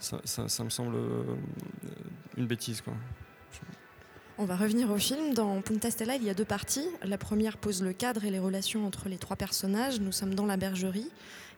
Ça 0.00 0.64
me 0.64 0.70
semble 0.70 0.96
une 2.36 2.46
bêtise, 2.46 2.80
quoi. 2.80 2.94
On 4.40 4.44
va 4.44 4.54
revenir 4.54 4.88
au 4.92 4.98
film. 4.98 5.34
Dans 5.34 5.60
Punta 5.62 5.90
Stella, 5.90 6.14
il 6.14 6.22
y 6.22 6.30
a 6.30 6.34
deux 6.34 6.44
parties. 6.44 6.86
La 7.02 7.18
première 7.18 7.56
pose 7.56 7.82
le 7.82 7.92
cadre 7.92 8.24
et 8.24 8.30
les 8.30 8.38
relations 8.38 8.86
entre 8.86 9.08
les 9.08 9.16
trois 9.18 9.34
personnages. 9.34 9.98
Nous 9.98 10.12
sommes 10.12 10.36
dans 10.36 10.46
la 10.46 10.56
bergerie. 10.56 11.10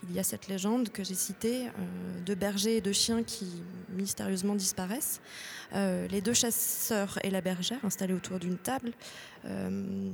Il 0.09 0.17
y 0.17 0.19
a 0.19 0.23
cette 0.23 0.49
légende 0.49 0.89
que 0.89 1.05
j'ai 1.05 1.15
citée 1.15 1.67
euh, 1.67 2.21
de 2.25 2.35
bergers 2.35 2.79
et 2.79 2.81
de 2.81 2.91
chiens 2.91 3.23
qui 3.23 3.45
mystérieusement 3.91 4.55
disparaissent. 4.55 5.21
Euh, 5.75 6.09
les 6.09 6.23
deux 6.23 6.33
chasseurs 6.33 7.19
et 7.23 7.29
la 7.29 7.43
bergère 7.43 7.85
installés 7.85 8.15
autour 8.15 8.39
d'une 8.39 8.57
table. 8.57 8.93
Euh, 9.45 10.09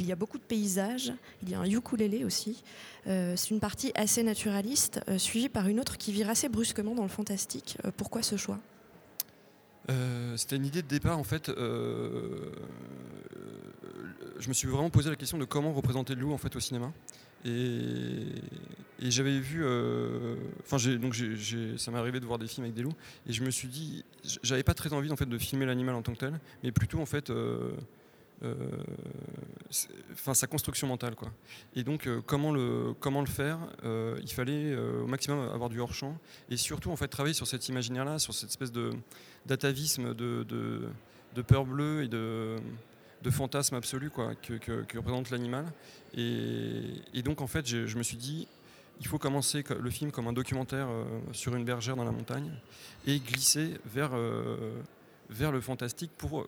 il 0.00 0.06
y 0.06 0.10
a 0.10 0.16
beaucoup 0.16 0.38
de 0.38 0.44
paysages. 0.44 1.12
Il 1.42 1.50
y 1.50 1.54
a 1.54 1.58
un 1.58 1.66
ukulélé 1.66 2.24
aussi. 2.24 2.64
C'est 3.04 3.50
une 3.50 3.60
partie 3.60 3.92
assez 3.94 4.22
naturaliste, 4.22 5.00
suivie 5.16 5.48
par 5.48 5.66
une 5.68 5.80
autre 5.80 5.96
qui 5.96 6.12
vire 6.12 6.28
assez 6.28 6.48
brusquement 6.48 6.94
dans 6.94 7.04
le 7.04 7.08
fantastique. 7.08 7.78
pourquoi 7.96 8.22
ce 8.22 8.36
choix? 8.36 8.60
Euh, 9.90 10.36
c'était 10.36 10.56
une 10.56 10.66
idée 10.66 10.82
de 10.82 10.88
départ 10.88 11.18
en 11.18 11.24
fait. 11.24 11.48
Euh, 11.48 12.50
je 14.38 14.48
me 14.48 14.54
suis 14.54 14.68
vraiment 14.68 14.90
posé 14.90 15.10
la 15.10 15.16
question 15.16 15.38
de 15.38 15.44
comment 15.44 15.72
représenter 15.72 16.14
le 16.14 16.20
loup 16.20 16.32
en 16.32 16.38
fait 16.38 16.54
au 16.54 16.60
cinéma. 16.60 16.92
Et, 17.44 18.26
j'avais 19.00 19.38
vu, 19.38 19.64
euh, 19.64 20.34
enfin 20.60 20.76
donc 20.96 21.14
ça 21.76 21.90
m'est 21.90 21.98
arrivé 21.98 22.18
de 22.18 22.26
voir 22.26 22.38
des 22.38 22.48
films 22.48 22.64
avec 22.64 22.74
des 22.74 22.82
loups, 22.82 22.96
et 23.28 23.32
je 23.32 23.44
me 23.44 23.50
suis 23.50 23.68
dit, 23.68 24.04
j'avais 24.42 24.64
pas 24.64 24.74
très 24.74 24.92
envie 24.92 25.10
en 25.12 25.16
fait 25.16 25.28
de 25.28 25.38
filmer 25.38 25.64
l'animal 25.64 25.94
en 25.94 26.02
tant 26.02 26.12
que 26.12 26.18
tel, 26.18 26.40
mais 26.64 26.72
plutôt 26.72 26.98
en 26.98 27.06
fait 27.06 27.32
enfin 30.12 30.34
sa 30.34 30.46
construction 30.46 30.86
mentale 30.86 31.14
quoi. 31.14 31.30
Et 31.74 31.82
donc 31.82 32.06
euh, 32.06 32.20
comment 32.24 32.52
le 32.52 32.94
comment 33.00 33.20
le 33.20 33.26
faire 33.26 33.58
euh, 33.84 34.18
Il 34.22 34.32
fallait 34.32 34.76
au 34.76 35.06
maximum 35.06 35.48
avoir 35.48 35.68
du 35.68 35.80
hors 35.80 35.92
champ 35.92 36.16
et 36.50 36.56
surtout 36.56 36.90
en 36.90 36.96
fait 36.96 37.08
travailler 37.08 37.34
sur 37.34 37.46
cet 37.46 37.68
imaginaire 37.68 38.04
là, 38.04 38.18
sur 38.18 38.34
cette 38.34 38.50
espèce 38.50 38.72
de 38.72 38.90
d'atavisme, 39.46 40.14
de, 40.14 40.88
peur 41.46 41.64
bleue 41.64 42.04
et 42.04 42.08
de 42.08 43.30
fantasme 43.30 43.74
absolu 43.74 44.10
quoi, 44.10 44.34
que, 44.34 44.54
que, 44.54 44.98
représente 44.98 45.30
l'animal. 45.30 45.66
Et, 46.14 47.22
donc 47.24 47.40
en 47.40 47.46
fait, 47.46 47.66
je, 47.66 47.96
me 47.96 48.02
suis 48.02 48.16
dit, 48.16 48.46
il 49.00 49.06
faut 49.06 49.18
commencer 49.18 49.64
le 49.78 49.90
film 49.90 50.10
comme 50.10 50.26
un 50.26 50.32
documentaire 50.32 50.88
sur 51.32 51.54
une 51.54 51.64
bergère 51.64 51.96
dans 51.96 52.04
la 52.04 52.10
montagne 52.10 52.50
et 53.06 53.18
glisser 53.20 53.74
vers, 53.86 54.10
vers 55.30 55.52
le 55.52 55.60
fantastique 55.60 56.10
pour 56.18 56.46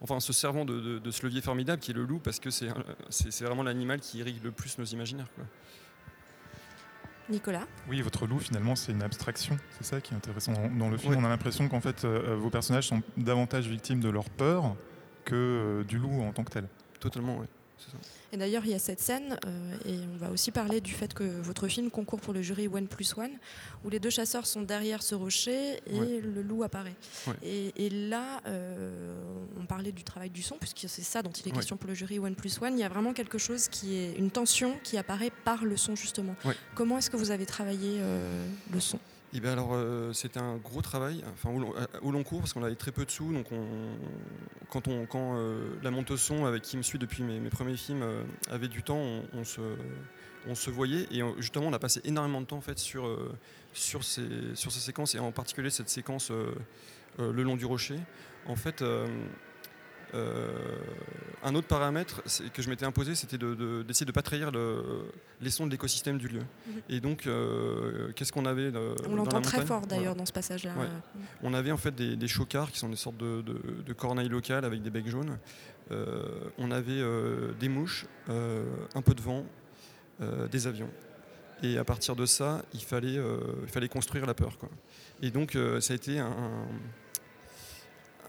enfin 0.00 0.20
se 0.20 0.32
servant 0.32 0.64
de, 0.64 1.10
ce 1.10 1.26
levier 1.26 1.40
formidable 1.40 1.80
qui 1.80 1.90
est 1.90 1.94
le 1.94 2.04
loup, 2.04 2.18
parce 2.18 2.40
que 2.40 2.50
c'est 2.50 3.44
vraiment 3.44 3.62
l'animal 3.62 4.00
qui 4.00 4.18
irrigue 4.18 4.42
le 4.42 4.50
plus 4.50 4.78
nos 4.78 4.84
imaginaires. 4.84 5.28
Nicolas 7.30 7.66
Oui, 7.88 8.02
votre 8.02 8.26
loup, 8.26 8.38
finalement, 8.38 8.76
c'est 8.76 8.92
une 8.92 9.02
abstraction. 9.02 9.56
C'est 9.78 9.84
ça 9.84 10.00
qui 10.00 10.12
est 10.12 10.16
intéressant 10.16 10.52
dans, 10.52 10.68
dans 10.68 10.90
le 10.90 10.98
film. 10.98 11.14
Ouais. 11.14 11.18
On 11.20 11.24
a 11.24 11.28
l'impression 11.28 11.68
qu'en 11.68 11.80
fait, 11.80 12.04
euh, 12.04 12.36
vos 12.36 12.50
personnages 12.50 12.88
sont 12.88 13.02
davantage 13.16 13.66
victimes 13.66 14.00
de 14.00 14.10
leur 14.10 14.28
peur 14.28 14.76
que 15.24 15.34
euh, 15.34 15.84
du 15.84 15.98
loup 15.98 16.20
en 16.22 16.32
tant 16.32 16.44
que 16.44 16.52
tel. 16.52 16.68
Totalement, 17.00 17.38
oui. 17.38 17.46
Et 18.32 18.36
d'ailleurs, 18.36 18.64
il 18.64 18.72
y 18.72 18.74
a 18.74 18.78
cette 18.80 19.00
scène, 19.00 19.38
euh, 19.46 19.76
et 19.86 19.94
on 20.12 20.16
va 20.16 20.30
aussi 20.30 20.50
parler 20.50 20.80
du 20.80 20.92
fait 20.92 21.14
que 21.14 21.22
votre 21.22 21.68
film 21.68 21.90
concourt 21.90 22.20
pour 22.20 22.32
le 22.34 22.42
jury 22.42 22.66
One 22.66 22.88
Plus 22.88 23.16
One, 23.16 23.30
où 23.84 23.90
les 23.90 24.00
deux 24.00 24.10
chasseurs 24.10 24.46
sont 24.46 24.62
derrière 24.62 25.02
ce 25.04 25.14
rocher 25.14 25.80
et 25.86 26.00
Ouais. 26.00 26.20
le 26.20 26.42
loup 26.42 26.64
apparaît. 26.64 26.94
Ouais. 27.28 27.34
Et, 27.44 27.86
et 27.86 27.90
là, 27.90 28.40
euh, 28.46 29.14
on 29.60 29.66
parlait 29.66 29.92
du 29.92 30.02
travail 30.02 30.30
du 30.30 30.42
son, 30.42 30.56
puisque 30.56 30.88
c'est 30.88 31.02
ça 31.02 31.22
dont 31.22 31.30
il 31.30 31.46
est 31.46 31.50
Ouais. 31.50 31.56
question 31.58 31.76
pour 31.76 31.86
le 31.88 31.94
jury 31.94 32.18
One 32.18 32.34
Plus 32.34 32.60
One. 32.60 32.76
Il 32.76 32.80
y 32.80 32.84
a 32.84 32.88
vraiment 32.88 33.12
quelque 33.12 33.38
chose 33.38 33.68
qui 33.68 33.94
est 33.96 34.14
une 34.14 34.30
tension 34.32 34.76
qui 34.82 34.98
apparaît 34.98 35.30
par 35.44 35.64
le 35.64 35.76
son, 35.76 35.94
justement. 35.94 36.34
Comment 36.74 36.98
est-ce 36.98 37.10
que 37.10 37.16
vous 37.16 37.30
avez 37.30 37.46
travaillé 37.46 37.98
euh, 38.00 38.48
le 38.72 38.80
son? 38.80 38.98
Et 39.36 39.40
ben 39.40 39.50
alors, 39.50 39.70
euh, 39.72 40.12
c'était 40.12 40.38
un 40.38 40.56
gros 40.58 40.80
travail, 40.80 41.24
enfin 41.32 41.50
au, 41.50 41.58
long- 41.58 41.74
au 42.02 42.12
long 42.12 42.22
cours, 42.22 42.38
parce 42.38 42.52
qu'on 42.52 42.62
avait 42.62 42.76
très 42.76 42.92
peu 42.92 43.04
de 43.04 43.10
sous. 43.10 43.32
Donc, 43.32 43.46
on, 43.50 43.66
quand, 44.70 44.86
on, 44.86 45.06
quand 45.06 45.36
euh, 45.36 45.74
la 45.82 45.90
monteuse 45.90 46.20
son, 46.20 46.44
avec 46.44 46.62
qui 46.62 46.76
me 46.76 46.82
suit 46.82 47.00
depuis 47.00 47.24
mes, 47.24 47.40
mes 47.40 47.50
premiers 47.50 47.76
films, 47.76 48.02
euh, 48.04 48.22
avait 48.48 48.68
du 48.68 48.84
temps, 48.84 48.96
on, 48.96 49.22
on 49.32 49.44
se, 49.44 49.60
on 50.46 50.54
se 50.54 50.70
voyait. 50.70 51.08
Et 51.10 51.20
euh, 51.20 51.32
justement, 51.38 51.66
on 51.66 51.72
a 51.72 51.80
passé 51.80 52.00
énormément 52.04 52.40
de 52.40 52.46
temps 52.46 52.58
en 52.58 52.60
fait, 52.60 52.78
sur, 52.78 53.06
euh, 53.06 53.32
sur, 53.72 54.04
ces, 54.04 54.22
sur 54.54 54.70
ces 54.70 54.78
séquences, 54.78 55.16
et 55.16 55.18
en 55.18 55.32
particulier 55.32 55.70
cette 55.70 55.88
séquence 55.88 56.30
euh, 56.30 56.54
euh, 57.18 57.32
le 57.32 57.42
long 57.42 57.56
du 57.56 57.64
rocher. 57.64 57.98
En 58.46 58.54
fait, 58.54 58.82
euh, 58.82 59.08
euh, 59.08 59.08
un 61.42 61.54
autre 61.54 61.66
paramètre 61.66 62.22
que 62.52 62.62
je 62.62 62.70
m'étais 62.70 62.86
imposé, 62.86 63.14
c'était 63.14 63.36
de- 63.38 63.54
de- 63.54 63.82
d'essayer 63.82 64.06
de 64.06 64.10
ne 64.10 64.14
pas 64.14 64.22
trahir 64.22 64.50
le- 64.50 65.04
les 65.40 65.50
sons 65.50 65.66
de 65.66 65.70
l'écosystème 65.70 66.18
du 66.18 66.28
lieu. 66.28 66.40
Mhm. 66.40 66.74
Et 66.88 67.00
donc, 67.00 67.26
euh, 67.26 68.12
qu'est-ce 68.12 68.32
qu'on 68.32 68.46
avait 68.46 68.70
euh, 68.74 68.94
On 69.08 69.16
l'entend 69.16 69.40
très 69.42 69.64
fort 69.66 69.80
Voilà. 69.80 69.96
d'ailleurs 69.96 70.14
dans 70.16 70.26
ce 70.26 70.32
passage-là. 70.32 70.72
Ouais. 70.78 70.86
On 71.42 71.52
avait 71.52 71.72
en 71.72 71.76
fait 71.76 71.94
des, 71.94 72.16
des 72.16 72.28
chocards 72.28 72.70
qui 72.70 72.78
sont 72.78 72.88
des 72.88 72.96
sortes 72.96 73.16
de, 73.18 73.42
de- 73.42 73.92
corneilles 73.92 74.28
locales 74.28 74.64
avec 74.64 74.82
des 74.82 74.90
becs 74.90 75.08
jaunes. 75.08 75.38
Euh, 75.90 76.22
on 76.58 76.70
avait 76.70 76.92
euh, 77.00 77.52
des 77.60 77.68
mouches, 77.68 78.06
euh, 78.30 78.64
un 78.94 79.02
peu 79.02 79.14
de 79.14 79.20
vent, 79.20 79.44
euh, 80.22 80.48
des 80.48 80.66
avions. 80.66 80.90
Et 81.62 81.78
à 81.78 81.84
partir 81.84 82.16
de 82.16 82.26
ça, 82.26 82.62
il 82.74 82.82
fallait, 82.82 83.16
euh, 83.18 83.38
il 83.62 83.68
fallait 83.68 83.88
construire 83.88 84.26
la 84.26 84.34
peur. 84.34 84.58
quoi. 84.58 84.68
Et 85.22 85.30
donc 85.30 85.56
euh, 85.56 85.80
ça 85.80 85.92
a 85.92 85.96
été 85.96 86.18
un, 86.18 86.26
un- 86.26 86.68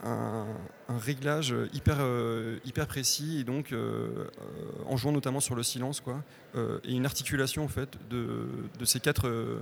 un 0.04 0.46
réglage 0.98 1.54
hyper, 1.72 1.96
euh, 2.00 2.58
hyper 2.64 2.86
précis 2.86 3.38
et 3.40 3.44
donc 3.44 3.72
euh, 3.72 4.26
en 4.86 4.96
jouant 4.96 5.12
notamment 5.12 5.40
sur 5.40 5.54
le 5.54 5.62
silence 5.62 6.00
quoi, 6.00 6.22
euh, 6.54 6.78
et 6.84 6.92
une 6.92 7.06
articulation 7.06 7.64
en 7.64 7.68
fait 7.68 7.96
de, 8.10 8.46
de 8.78 8.84
ces 8.84 9.00
quatre 9.00 9.26
euh, 9.28 9.58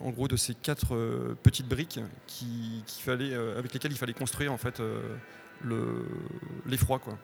en 0.00 0.10
gros 0.10 0.28
de 0.28 0.36
ces 0.36 0.54
quatre 0.54 0.94
euh, 0.94 1.34
petites 1.42 1.68
briques 1.68 2.00
qui, 2.26 2.82
qu'il 2.86 3.02
fallait, 3.02 3.32
euh, 3.32 3.58
avec 3.58 3.72
lesquelles 3.72 3.92
il 3.92 3.98
fallait 3.98 4.12
construire 4.12 4.52
en 4.52 4.58
fait 4.58 4.80
euh, 4.80 5.00
le, 5.62 6.04
l'effroi 6.66 6.98
quoi. 6.98 7.16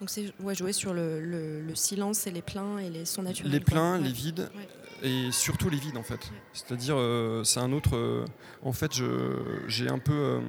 Donc 0.00 0.10
c'est 0.10 0.32
ouais, 0.40 0.54
jouer 0.54 0.72
sur 0.72 0.92
le, 0.92 1.20
le- 1.20 1.60
le 1.62 1.74
silence 1.76 2.26
et 2.26 2.30
les 2.32 2.42
pleins 2.42 2.78
et 2.78 2.90
les 2.90 3.04
sons 3.04 3.22
naturels. 3.22 3.52
Les 3.52 3.60
pleins, 3.60 3.98
Ouais. 3.98 4.04
les 4.04 4.12
vides 4.12 4.50
Ouais. 4.56 4.68
et 5.08 5.30
surtout 5.30 5.70
les 5.70 5.78
vides 5.78 5.96
en 5.96 6.02
fait. 6.02 6.20
C'est-à-dire 6.52 6.96
c'est 7.44 7.60
un 7.60 7.72
autre. 7.72 8.24
en 8.62 8.72
fait 8.72 8.90
j'ai 9.68 9.88
un 9.88 10.00
peu. 10.00 10.40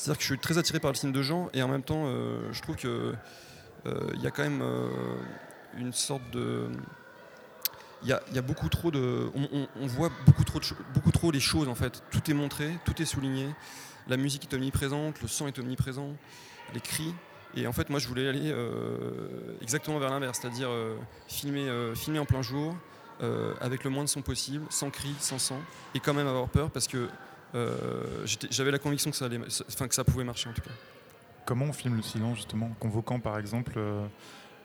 C'est-à-dire 0.00 0.16
que 0.16 0.22
je 0.22 0.28
suis 0.28 0.38
très 0.38 0.56
attiré 0.56 0.80
par 0.80 0.90
le 0.90 0.96
film 0.96 1.12
de 1.12 1.22
genre 1.22 1.50
et 1.52 1.62
en 1.62 1.68
même 1.68 1.82
temps 1.82 2.04
euh, 2.06 2.40
je 2.52 2.62
trouve 2.62 2.76
que 2.76 3.14
euh, 3.86 4.10
il 4.14 4.22
y 4.22 4.26
a 4.26 4.30
quand 4.30 4.42
même 4.42 4.62
euh, 4.62 4.88
une 5.76 5.92
sorte 5.92 6.22
de. 6.32 6.68
Il 8.02 8.08
y 8.08 8.12
a, 8.14 8.42
beaucoup 8.42 8.70
trop 8.70 8.90
de. 8.90 9.30
On, 9.34 9.86
voit 9.86 10.10
beaucoup 10.24 10.42
trop, 10.42 10.58
de 10.58 10.64
beaucoup 10.94 11.12
trop 11.12 11.30
les 11.30 11.40
choses 11.40 11.68
en 11.68 11.74
fait. 11.74 12.02
Tout 12.10 12.30
est 12.30 12.34
montré, 12.34 12.70
tout 12.86 13.00
est 13.02 13.04
souligné. 13.04 13.50
La 14.08 14.16
musique 14.16 14.50
est 14.50 14.56
omniprésente, 14.56 15.20
le 15.20 15.28
son 15.28 15.46
est 15.46 15.58
omniprésent, 15.58 16.16
les 16.72 16.80
cris. 16.80 17.14
Et 17.54 17.66
en 17.66 17.74
fait, 17.74 17.90
moi, 17.90 17.98
je 17.98 18.08
voulais 18.08 18.26
aller 18.26 18.54
exactement 19.60 19.98
vers 19.98 20.08
l'inverse, 20.08 20.38
c'est-à-dire 20.40 20.70
filmer, 21.28 21.92
filmer 21.94 22.20
en 22.20 22.24
plein 22.24 22.40
jour, 22.40 22.74
avec 23.60 23.84
le 23.84 23.90
moins 23.90 24.04
de 24.04 24.08
son 24.08 24.22
possible, 24.22 24.64
sans 24.70 24.88
cri, 24.88 25.14
sans 25.18 25.38
sang, 25.38 25.60
et 25.94 26.00
quand 26.00 26.14
même 26.14 26.26
avoir 26.26 26.48
peur 26.48 26.70
parce 26.70 26.88
que 26.88 27.06
j'avais 28.50 28.70
la 28.70 28.78
conviction 28.78 29.10
que 29.10 29.16
ça, 29.16 29.26
allait, 29.26 29.40
enfin, 29.68 29.88
que 29.88 29.94
ça 29.94 30.04
pouvait 30.04 30.24
marcher 30.24 30.48
en 30.48 30.52
tout 30.52 30.62
cas. 30.62 30.70
Comment 31.46 31.66
on 31.66 31.72
filme 31.72 31.96
le 31.96 32.02
silence, 32.02 32.36
justement, 32.36 32.66
en 32.66 32.74
convoquant 32.74 33.18
par 33.18 33.38
exemple 33.38 33.72
euh, 33.76 34.06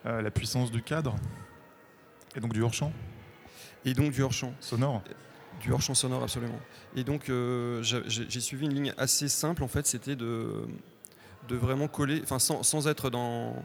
euh, 0.04 0.22
la 0.22 0.30
puissance 0.30 0.70
du 0.70 0.82
cadre 0.82 1.16
et 2.36 2.40
donc 2.40 2.52
du 2.52 2.62
hors-champ? 2.62 2.92
Et 3.84 3.94
donc 3.94 4.12
du 4.12 4.22
hors-champ. 4.22 4.52
sonore 4.60 5.02
Du 5.60 5.72
hors-champ 5.72 5.94
sonore, 5.94 6.22
absolument. 6.22 6.60
Et 6.94 7.02
donc, 7.02 7.28
euh, 7.28 7.82
j'ai 7.82 8.40
suivi 8.40 8.66
une 8.66 8.74
ligne 8.74 8.94
assez 8.98 9.28
simple, 9.28 9.64
en 9.64 9.68
fait, 9.68 9.86
c'était 9.86 10.16
de, 10.16 10.66
de 11.48 11.56
vraiment 11.56 11.88
coller, 11.88 12.20
enfin, 12.22 12.38
sans, 12.38 12.62
sans 12.62 12.88
être 12.88 13.10
dans, 13.10 13.56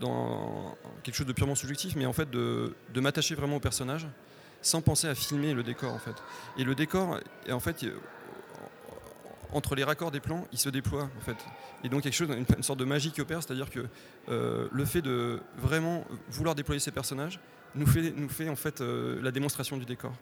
dans 0.00 0.76
quelque 1.02 1.14
chose 1.14 1.26
de 1.26 1.32
purement 1.32 1.54
subjectif, 1.54 1.94
mais 1.94 2.06
en 2.06 2.12
fait, 2.12 2.30
de, 2.30 2.74
de 2.92 3.00
m'attacher 3.00 3.34
vraiment 3.34 3.56
au 3.56 3.60
personnage, 3.60 4.06
sans 4.62 4.80
penser 4.80 5.08
à 5.08 5.14
filmer 5.14 5.52
le 5.52 5.62
décor, 5.62 5.92
en 5.92 5.98
fait. 5.98 6.16
Et 6.56 6.64
le 6.64 6.74
décor, 6.74 7.18
en 7.50 7.60
fait, 7.60 7.84
euh, 7.84 7.96
entre 9.52 9.74
les 9.74 9.84
raccords 9.84 10.10
des 10.10 10.20
plans, 10.20 10.46
il 10.52 10.58
se 10.58 10.68
déploie, 10.68 11.08
en 11.16 11.20
fait. 11.20 11.36
Et 11.84 11.88
donc, 11.88 12.02
quelque 12.02 12.14
chose, 12.14 12.28
une, 12.30 12.44
une 12.56 12.62
sorte 12.62 12.78
de 12.78 12.84
magie 12.84 13.10
qui 13.12 13.20
opère, 13.20 13.42
c'est-à-dire 13.42 13.70
que 13.70 13.86
euh, 14.28 14.68
le 14.70 14.84
fait 14.84 15.02
de 15.02 15.40
vraiment 15.56 16.04
vouloir 16.30 16.54
déployer 16.54 16.78
ces 16.80 16.90
personnages 16.92 17.40
nous 17.74 17.86
fait, 17.86 18.12
nous 18.16 18.28
fait 18.28 18.48
en 18.48 18.56
fait, 18.56 18.80
euh, 18.80 19.20
la 19.22 19.30
démonstration 19.30 19.76
du 19.76 19.84
décor. 19.84 20.12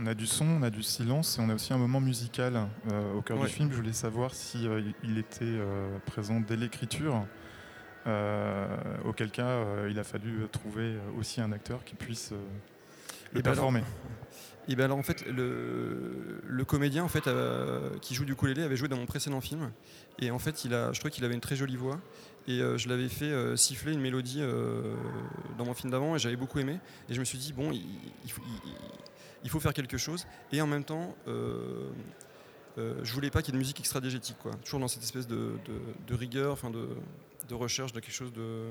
On 0.00 0.06
a 0.06 0.14
du 0.14 0.26
son, 0.26 0.46
on 0.46 0.62
a 0.62 0.70
du 0.70 0.82
silence 0.82 1.38
et 1.38 1.40
on 1.42 1.48
a 1.50 1.54
aussi 1.54 1.72
un 1.72 1.78
moment 1.78 2.00
musical 2.00 2.68
euh, 2.92 3.14
au 3.14 3.22
cœur 3.22 3.38
Ouais. 3.38 3.46
du 3.46 3.52
film. 3.52 3.70
Je 3.70 3.76
voulais 3.76 3.92
savoir 3.92 4.32
si 4.32 4.66
il- 5.02 5.18
était 5.18 5.58
présent 6.06 6.38
dès 6.40 6.56
l'écriture, 6.56 7.26
auquel 9.04 9.30
cas 9.30 9.64
il 9.90 9.98
a 9.98 10.04
fallu 10.04 10.46
trouver 10.52 10.96
aussi 11.18 11.40
un 11.40 11.52
acteur 11.52 11.84
qui 11.84 11.94
puisse 11.94 12.32
le 13.32 13.40
Et 13.40 13.42
ben 13.42 13.52
alors- 13.52 13.64
performer. 13.70 13.82
Et 14.70 14.76
bien 14.76 14.84
alors 14.84 14.98
en 14.98 15.02
fait 15.02 15.24
le, 15.26 16.42
le 16.46 16.64
comédien 16.66 17.02
en 17.02 17.08
fait 17.08 17.26
euh, 17.26 17.88
qui 18.02 18.14
joue 18.14 18.26
du 18.26 18.32
ukulélé 18.32 18.62
avait 18.62 18.76
joué 18.76 18.88
dans 18.88 18.98
mon 18.98 19.06
précédent 19.06 19.40
film. 19.40 19.70
Et 20.18 20.30
en 20.30 20.38
fait 20.38 20.64
il 20.66 20.74
a 20.74 20.92
je 20.92 20.98
trouvais 21.00 21.10
qu'il 21.10 21.24
avait 21.24 21.34
une 21.34 21.40
très 21.40 21.56
jolie 21.56 21.76
voix. 21.76 21.98
Et 22.46 22.60
euh, 22.60 22.76
je 22.78 22.88
l'avais 22.88 23.08
fait 23.08 23.26
euh, 23.30 23.56
siffler 23.56 23.92
une 23.94 24.00
mélodie 24.00 24.42
dans 25.56 25.64
mon 25.64 25.72
film 25.74 25.90
d'avant 25.90 26.16
et 26.16 26.18
j'avais 26.18 26.36
beaucoup 26.36 26.58
aimé. 26.58 26.78
Et 27.08 27.14
je 27.14 27.20
me 27.20 27.24
suis 27.24 27.38
dit 27.38 27.52
bon 27.54 27.72
il, 27.72 27.82
il 28.24 28.30
faut, 28.30 28.42
il- 28.66 28.72
il 29.44 29.48
faut 29.50 29.60
faire 29.60 29.72
quelque 29.72 29.96
chose. 29.96 30.26
Et 30.52 30.60
en 30.60 30.66
même 30.66 30.84
temps 30.84 31.14
je 32.76 33.12
voulais 33.12 33.30
pas 33.30 33.40
qu'il 33.42 33.52
y 33.52 33.56
ait 33.56 33.58
de 33.58 33.62
musique 33.62 33.80
extra-diégétique 33.80 34.36
quoi. 34.38 34.52
Toujours 34.64 34.80
dans 34.80 34.88
cette 34.88 35.02
espèce 35.02 35.26
de, 35.26 35.52
de- 35.64 35.80
de 36.06 36.14
rigueur 36.14 36.52
enfin 36.52 36.68
de, 36.70 36.88
de 37.48 37.54
recherche 37.54 37.92
de 37.92 38.00
quelque 38.00 38.14
chose 38.14 38.32
de 38.34 38.66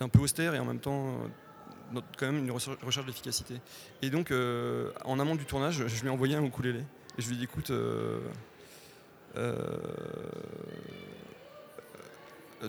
d'un 0.00 0.08
peu 0.08 0.18
austère 0.18 0.54
et 0.54 0.58
en 0.58 0.64
même 0.64 0.80
temps 0.80 1.18
quand 2.18 2.26
même 2.26 2.38
une 2.44 2.50
recherche 2.50 3.06
d'efficacité. 3.06 3.54
Et 4.02 4.10
donc, 4.10 4.30
euh, 4.30 4.90
en 5.04 5.18
amont 5.20 5.34
du 5.36 5.44
tournage, 5.44 5.86
je 5.86 6.00
lui 6.00 6.08
ai 6.08 6.10
envoyé 6.10 6.34
un 6.36 6.44
ukulélé. 6.44 6.80
Et 7.18 7.22
je 7.22 7.28
lui 7.28 7.34
ai 7.34 7.38
dit, 7.38 7.44
écoute, 7.44 7.70
euh, 7.70 8.20
euh, 9.36 9.66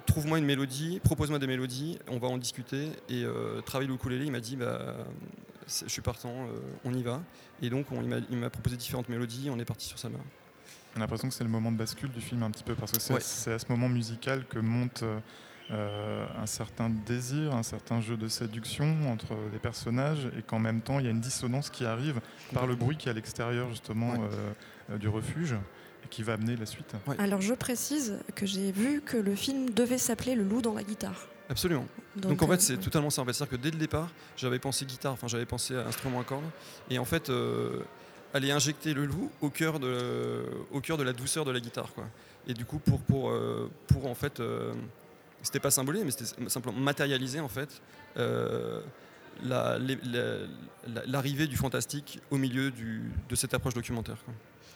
trouve-moi 0.06 0.40
une 0.40 0.46
mélodie, 0.46 1.00
propose-moi 1.04 1.40
des 1.40 1.48
mélodies, 1.48 2.00
on 2.08 2.18
va 2.18 2.28
en 2.28 2.38
discuter. 2.38 2.90
Et 3.10 3.24
travailler 3.66 3.88
le 3.90 3.96
ukulélé, 3.96 4.26
il 4.26 4.32
m'a 4.32 4.40
dit, 4.40 4.56
bah, 4.56 4.96
je 5.68 5.88
suis 5.90 6.02
partant, 6.02 6.48
on 6.84 6.94
y 6.94 7.04
va. 7.04 7.22
Et 7.62 7.70
donc, 7.70 7.92
on- 7.92 8.02
il 8.30 8.38
m'a- 8.38 8.50
proposé 8.50 8.76
différentes 8.76 9.10
mélodies, 9.10 9.50
on 9.50 9.60
est 9.60 9.66
parti 9.66 9.88
sur 9.88 9.98
là. 10.10 10.18
On 10.96 10.98
a 10.98 11.00
l'impression 11.02 11.28
que 11.28 11.34
c'est 11.34 11.44
le 11.44 11.50
moment 11.50 11.72
de 11.72 11.78
bascule 11.78 12.12
du 12.12 12.22
film 12.22 12.44
un 12.44 12.52
petit 12.52 12.64
peu 12.64 12.76
parce 12.76 12.92
que 12.92 13.00
c'est 13.00 13.14
Ouais. 13.16 13.20
c'est 13.20 13.54
à 13.54 13.58
ce 13.60 13.66
moment 13.70 13.90
musical 13.90 14.46
que 14.48 14.60
monte 14.60 15.04
euh, 15.72 16.26
un 16.42 16.46
certain 16.46 16.90
désir, 16.90 17.54
un 17.56 17.64
certain 17.64 18.02
jeu 18.02 18.18
de 18.18 18.28
séduction 18.28 19.12
entre 19.12 19.34
les 19.52 19.60
personnages 19.60 20.28
et 20.38 20.42
qu'en 20.42 20.60
même 20.60 20.82
temps 20.82 21.00
il 21.00 21.06
y 21.06 21.08
a 21.08 21.12
une 21.12 21.22
dissonance 21.22 21.70
qui 21.70 21.86
arrive 21.86 22.20
par 22.54 22.68
le 22.68 22.76
bruit 22.76 22.98
qui 22.98 23.08
est 23.08 23.12
à 23.12 23.14
l'extérieur 23.14 23.70
justement 23.70 24.12
Ouais. 24.12 24.20
euh, 24.22 24.52
euh, 24.92 24.98
du 24.98 25.08
refuge 25.08 25.54
et 26.04 26.08
qui 26.10 26.22
va 26.24 26.34
amener 26.34 26.58
la 26.58 26.66
suite. 26.66 26.94
Alors 27.18 27.40
je 27.42 27.54
précise 27.54 28.20
que 28.36 28.46
j'ai 28.46 28.72
vu 28.74 29.02
que 29.02 29.16
le 29.18 29.36
film 29.36 29.70
devait 29.70 29.98
s'appeler 29.98 30.36
Le 30.36 30.44
loup 30.44 30.62
dans 30.62 30.74
la 30.74 30.84
guitare. 30.84 31.28
Absolument. 31.50 31.86
Donc, 32.16 32.42
en 32.42 32.48
fait, 32.48 32.62
c'est 32.62 32.78
totalement 32.78 33.10
ça. 33.10 33.22
En 33.22 33.26
fait, 33.26 33.34
C'est-à-dire 33.34 33.58
que 33.58 33.62
dès 33.64 33.72
le 33.72 33.78
départ, 33.78 34.10
j'avais 34.38 34.60
pensé 34.60 34.86
guitare, 34.86 35.14
enfin 35.14 35.28
j'avais 35.28 35.46
pensé 35.46 35.76
à 35.76 35.86
instrument 35.88 36.20
à 36.22 36.24
cordes, 36.24 36.44
et 36.90 36.98
en 37.00 37.06
fait, 37.06 37.30
euh, 37.30 37.80
aller 38.34 38.52
injecter 38.52 38.94
le 38.94 39.06
loup 39.06 39.30
au 39.42 39.50
cœur 39.50 39.80
de, 39.80 40.44
au 40.72 40.80
cœur 40.80 40.98
de 40.98 41.04
la 41.04 41.12
douceur 41.14 41.44
de 41.46 41.52
la 41.52 41.60
guitare, 41.60 41.92
quoi. 41.94 42.06
Et 42.48 42.54
du 42.54 42.66
coup, 42.66 42.80
pour 42.80 43.00
pour 43.02 43.30
euh, 43.30 43.70
pour 43.88 44.08
en 44.10 44.16
fait, 44.16 44.40
euh, 44.40 44.74
c'était 45.44 45.60
pas 45.60 45.70
symbolé, 45.72 46.04
mais 46.04 46.12
c'était 46.12 46.50
simplement 46.50 46.80
matérialiser 46.80 47.40
en 47.40 47.48
fait. 47.50 47.82
euh, 48.18 48.82
la- 49.44 49.80
les- 49.80 49.98
la- 50.04 50.46
la- 50.88 51.06
l'arrivée 51.08 51.48
du 51.48 51.58
fantastique 51.58 52.20
au 52.30 52.38
milieu 52.38 52.70
du, 52.70 53.02
de 53.30 53.36
cette 53.36 53.54
approche 53.56 53.74
documentaire. 53.74 54.18
quoi. 54.24 54.34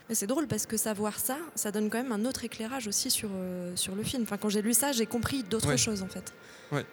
Mais 0.10 0.16
c'est 0.16 0.26
drôle 0.26 0.48
parce 0.48 0.66
que 0.66 0.78
savoir 0.78 1.20
ça, 1.20 1.38
ça 1.54 1.72
donne 1.72 1.90
quand 1.92 2.02
même 2.02 2.12
un 2.12 2.26
autre 2.26 2.44
éclairage 2.44 2.88
aussi 2.88 3.12
sur, 3.12 3.30
euh, 3.32 3.76
sur 3.76 3.94
le 3.94 4.02
film. 4.02 4.24
Enfin, 4.24 4.38
quand 4.38 4.50
j'ai 4.50 4.64
lu 4.64 4.74
ça, 4.74 4.92
j'ai 4.94 5.06
compris 5.06 5.44
d'autres 5.44 5.68
Ouais. 5.68 5.78
choses 5.78 6.02
en 6.02 6.08
fait. 6.08 6.34
Ouais. 6.72 6.86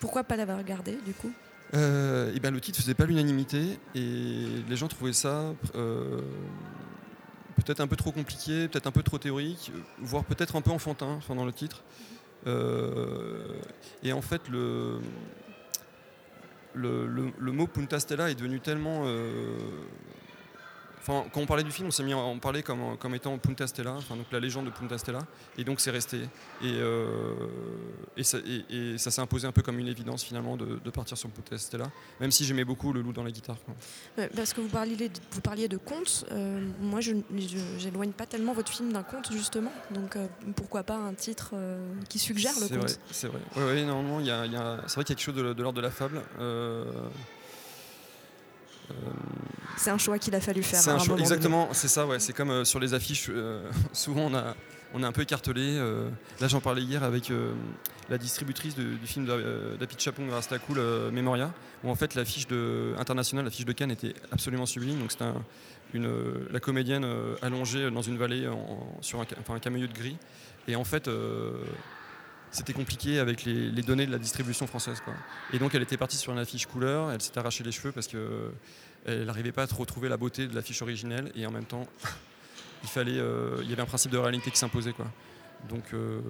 Pourquoi 0.00 0.22
pas 0.24 0.36
l'avoir 0.36 0.58
regardé 0.58 0.98
du 1.06 1.14
coup? 1.14 1.32
Euh, 1.74 2.34
et 2.34 2.40
ben, 2.40 2.52
le 2.52 2.60
titre 2.60 2.78
faisait 2.78 2.94
pas 2.94 3.06
l'unanimité 3.06 3.78
et 3.94 4.46
les 4.68 4.76
gens 4.76 4.88
trouvaient 4.88 5.12
ça 5.14 5.54
euh, 5.76 6.20
peut-être 7.56 7.80
un 7.80 7.86
peu 7.86 7.96
trop 7.96 8.12
compliqué, 8.12 8.68
peut-être 8.68 8.86
un 8.86 8.90
peu 8.92 9.02
trop 9.02 9.18
théorique, 9.18 9.70
voire 9.98 10.24
peut-être 10.24 10.56
un 10.56 10.60
peu 10.62 10.70
enfantin 10.72 11.14
enfin, 11.18 11.34
dans 11.34 11.44
le 11.44 11.52
titre. 11.52 11.82
Euh, 11.82 12.19
et 12.46 14.12
en 14.12 14.22
fait, 14.22 14.48
le, 14.48 15.00
le, 16.74 17.06
le- 17.06 17.32
le 17.38 17.52
mot 17.52 17.66
Punta 17.66 18.00
Stella 18.00 18.30
est 18.30 18.34
devenu 18.34 18.60
tellement 18.60 19.02
euh, 19.04 19.56
Enfin, 21.02 21.24
quand 21.32 21.40
on 21.40 21.46
parlait 21.46 21.62
du 21.64 21.70
film, 21.70 21.88
on 21.88 21.90
s'est 21.90 22.02
mis 22.02 22.12
à 22.12 22.18
en 22.18 22.38
parler 22.38 22.62
comme, 22.62 22.96
comme 22.98 23.14
étant 23.14 23.36
Punta 23.38 23.66
Stella, 23.66 23.92
enfin, 23.94 24.16
donc 24.16 24.26
la 24.30 24.38
légende 24.38 24.66
de 24.66 24.70
Punta 24.70 24.98
Stella, 24.98 25.20
et 25.56 25.64
donc 25.64 25.80
c'est 25.80 25.90
resté. 25.90 26.18
Et, 26.62 26.74
euh, 26.78 27.34
et 28.18 28.22
ça, 28.22 28.38
et- 28.46 28.92
et 28.92 28.98
ça 28.98 29.10
s'est 29.10 29.22
imposé 29.22 29.46
un 29.46 29.52
peu 29.52 29.62
comme 29.62 29.78
une 29.78 29.88
évidence 29.88 30.22
finalement 30.22 30.56
de, 30.58 30.78
de 30.84 30.90
partir 30.90 31.16
sur 31.16 31.30
Punta 31.30 31.56
Stella, 31.56 31.90
même 32.20 32.30
si 32.30 32.44
j'aimais 32.44 32.64
beaucoup 32.64 32.92
le 32.92 33.00
loup 33.00 33.12
dans 33.14 33.24
la 33.24 33.30
guitare. 33.30 33.56
quoi. 33.64 34.26
Parce 34.36 34.52
que 34.52 34.60
vous 34.60 34.68
parliez 34.68 34.96
de, 34.96 35.08
vous 35.32 35.40
parliez 35.40 35.68
de 35.68 35.78
contes. 35.78 36.26
euh, 36.32 36.60
moi, 36.80 37.00
je 37.00 37.12
j'éloigne 37.78 38.12
pas 38.12 38.26
tellement 38.26 38.52
votre 38.52 38.70
film 38.70 38.92
d'un 38.92 39.02
conte, 39.02 39.32
justement. 39.32 39.72
Donc, 39.90 40.16
euh, 40.16 40.26
pourquoi 40.54 40.82
pas 40.82 40.96
un 40.96 41.14
titre 41.14 41.54
qui 42.10 42.18
suggère 42.18 42.52
le 42.60 42.66
C'est 42.66 42.74
conte? 42.74 42.82
vrai, 42.82 42.96
c'est 43.10 43.28
vrai. 43.28 43.40
Ouais, 43.56 43.64
ouais, 43.64 43.84
normalement, 43.84 44.20
il 44.20 44.26
y 44.26 44.30
a, 44.30 44.44
y 44.46 44.56
a- 44.56 44.82
c'est 44.86 44.96
vrai 44.96 45.04
qu'il 45.04 45.14
y 45.14 45.16
a 45.16 45.16
quelque 45.16 45.24
chose 45.24 45.34
de, 45.34 45.52
de 45.54 45.62
l'ordre 45.62 45.76
de 45.78 45.82
la 45.82 45.90
fable. 45.90 46.20
C'est 49.76 49.90
un 49.90 49.98
choix 49.98 50.18
qu'il 50.18 50.34
a 50.34 50.40
fallu 50.40 50.62
faire. 50.62 50.80
C'est 50.80 50.90
un 50.90 50.98
choix, 50.98 51.18
exactement, 51.18 51.68
c'est 51.72 51.88
ça, 51.88 52.06
ouais. 52.06 52.18
C'est 52.18 52.32
comme 52.32 52.50
euh, 52.50 52.64
sur 52.64 52.80
les 52.80 52.92
affiches, 52.94 53.28
euh, 53.30 53.70
souvent 53.92 54.22
on 54.30 54.34
a, 54.34 54.54
on 54.94 55.02
est 55.02 55.06
un 55.06 55.12
peu 55.12 55.22
écartelé. 55.22 55.62
euh, 55.78 56.08
là, 56.40 56.48
j'en 56.48 56.60
parlais 56.60 56.82
hier 56.82 57.02
avec 57.02 57.30
la 58.08 58.18
distributrice 58.18 58.74
de- 58.74 58.94
du 58.94 59.06
film 59.06 59.26
euh, 59.28 59.76
d'Api 59.76 59.96
Chapong 59.98 60.28
Rasta 60.30 60.58
Cool, 60.58 60.78
euh, 60.78 61.10
Memoria, 61.10 61.52
où 61.84 61.90
en 61.90 61.94
fait 61.94 62.14
l'affiche 62.14 62.46
internationale, 62.98 63.44
l'affiche 63.44 63.64
de 63.64 63.72
Cannes 63.72 63.92
était 63.92 64.14
absolument 64.32 64.66
sublime. 64.66 64.98
Donc 64.98 65.12
c'était 65.12 65.24
un- 65.24 65.44
une, 65.94 66.10
la 66.52 66.60
comédienne 66.60 67.06
allongée 67.42 67.90
dans 67.90 68.02
une 68.02 68.16
vallée 68.18 68.46
en- 68.48 68.96
sur 69.00 69.20
un, 69.20 69.24
enfin, 69.40 69.54
un 69.54 69.58
de 69.88 69.92
gris. 69.92 70.16
Et 70.68 70.76
en 70.76 70.84
fait, 70.84 71.08
c'était 72.50 72.72
compliqué 72.72 73.18
avec 73.18 73.44
les, 73.44 73.70
données 73.82 74.06
de 74.06 74.12
la 74.12 74.18
distribution 74.18 74.66
française. 74.66 75.00
Quoi. 75.04 75.14
Et 75.52 75.58
donc 75.58 75.74
elle 75.74 75.82
était 75.82 75.96
partie 75.96 76.16
sur 76.16 76.32
une 76.32 76.38
affiche 76.38 76.66
couleur, 76.66 77.10
elle 77.10 77.20
s'était 77.20 77.38
arraché 77.38 77.64
les 77.64 77.72
cheveux 77.72 77.92
parce 77.92 78.08
que 78.08 78.50
elle 79.06 79.24
n'arrivait 79.24 79.52
pas 79.52 79.62
à 79.62 79.74
retrouver 79.74 80.08
la 80.08 80.16
beauté 80.16 80.46
de 80.46 80.54
l'affiche 80.54 80.82
originelle 80.82 81.32
et 81.34 81.46
en 81.46 81.50
même 81.50 81.64
temps 81.64 81.86
il 82.82 82.88
fallait 82.88 83.18
euh, 83.18 83.58
il 83.62 83.70
y 83.70 83.72
avait 83.72 83.82
un 83.82 83.86
principe 83.86 84.12
de 84.12 84.18
réalité 84.18 84.50
qui 84.50 84.58
s'imposait 84.58 84.92
quoi 84.92 85.06
donc 85.68 85.84
euh, 85.94 86.20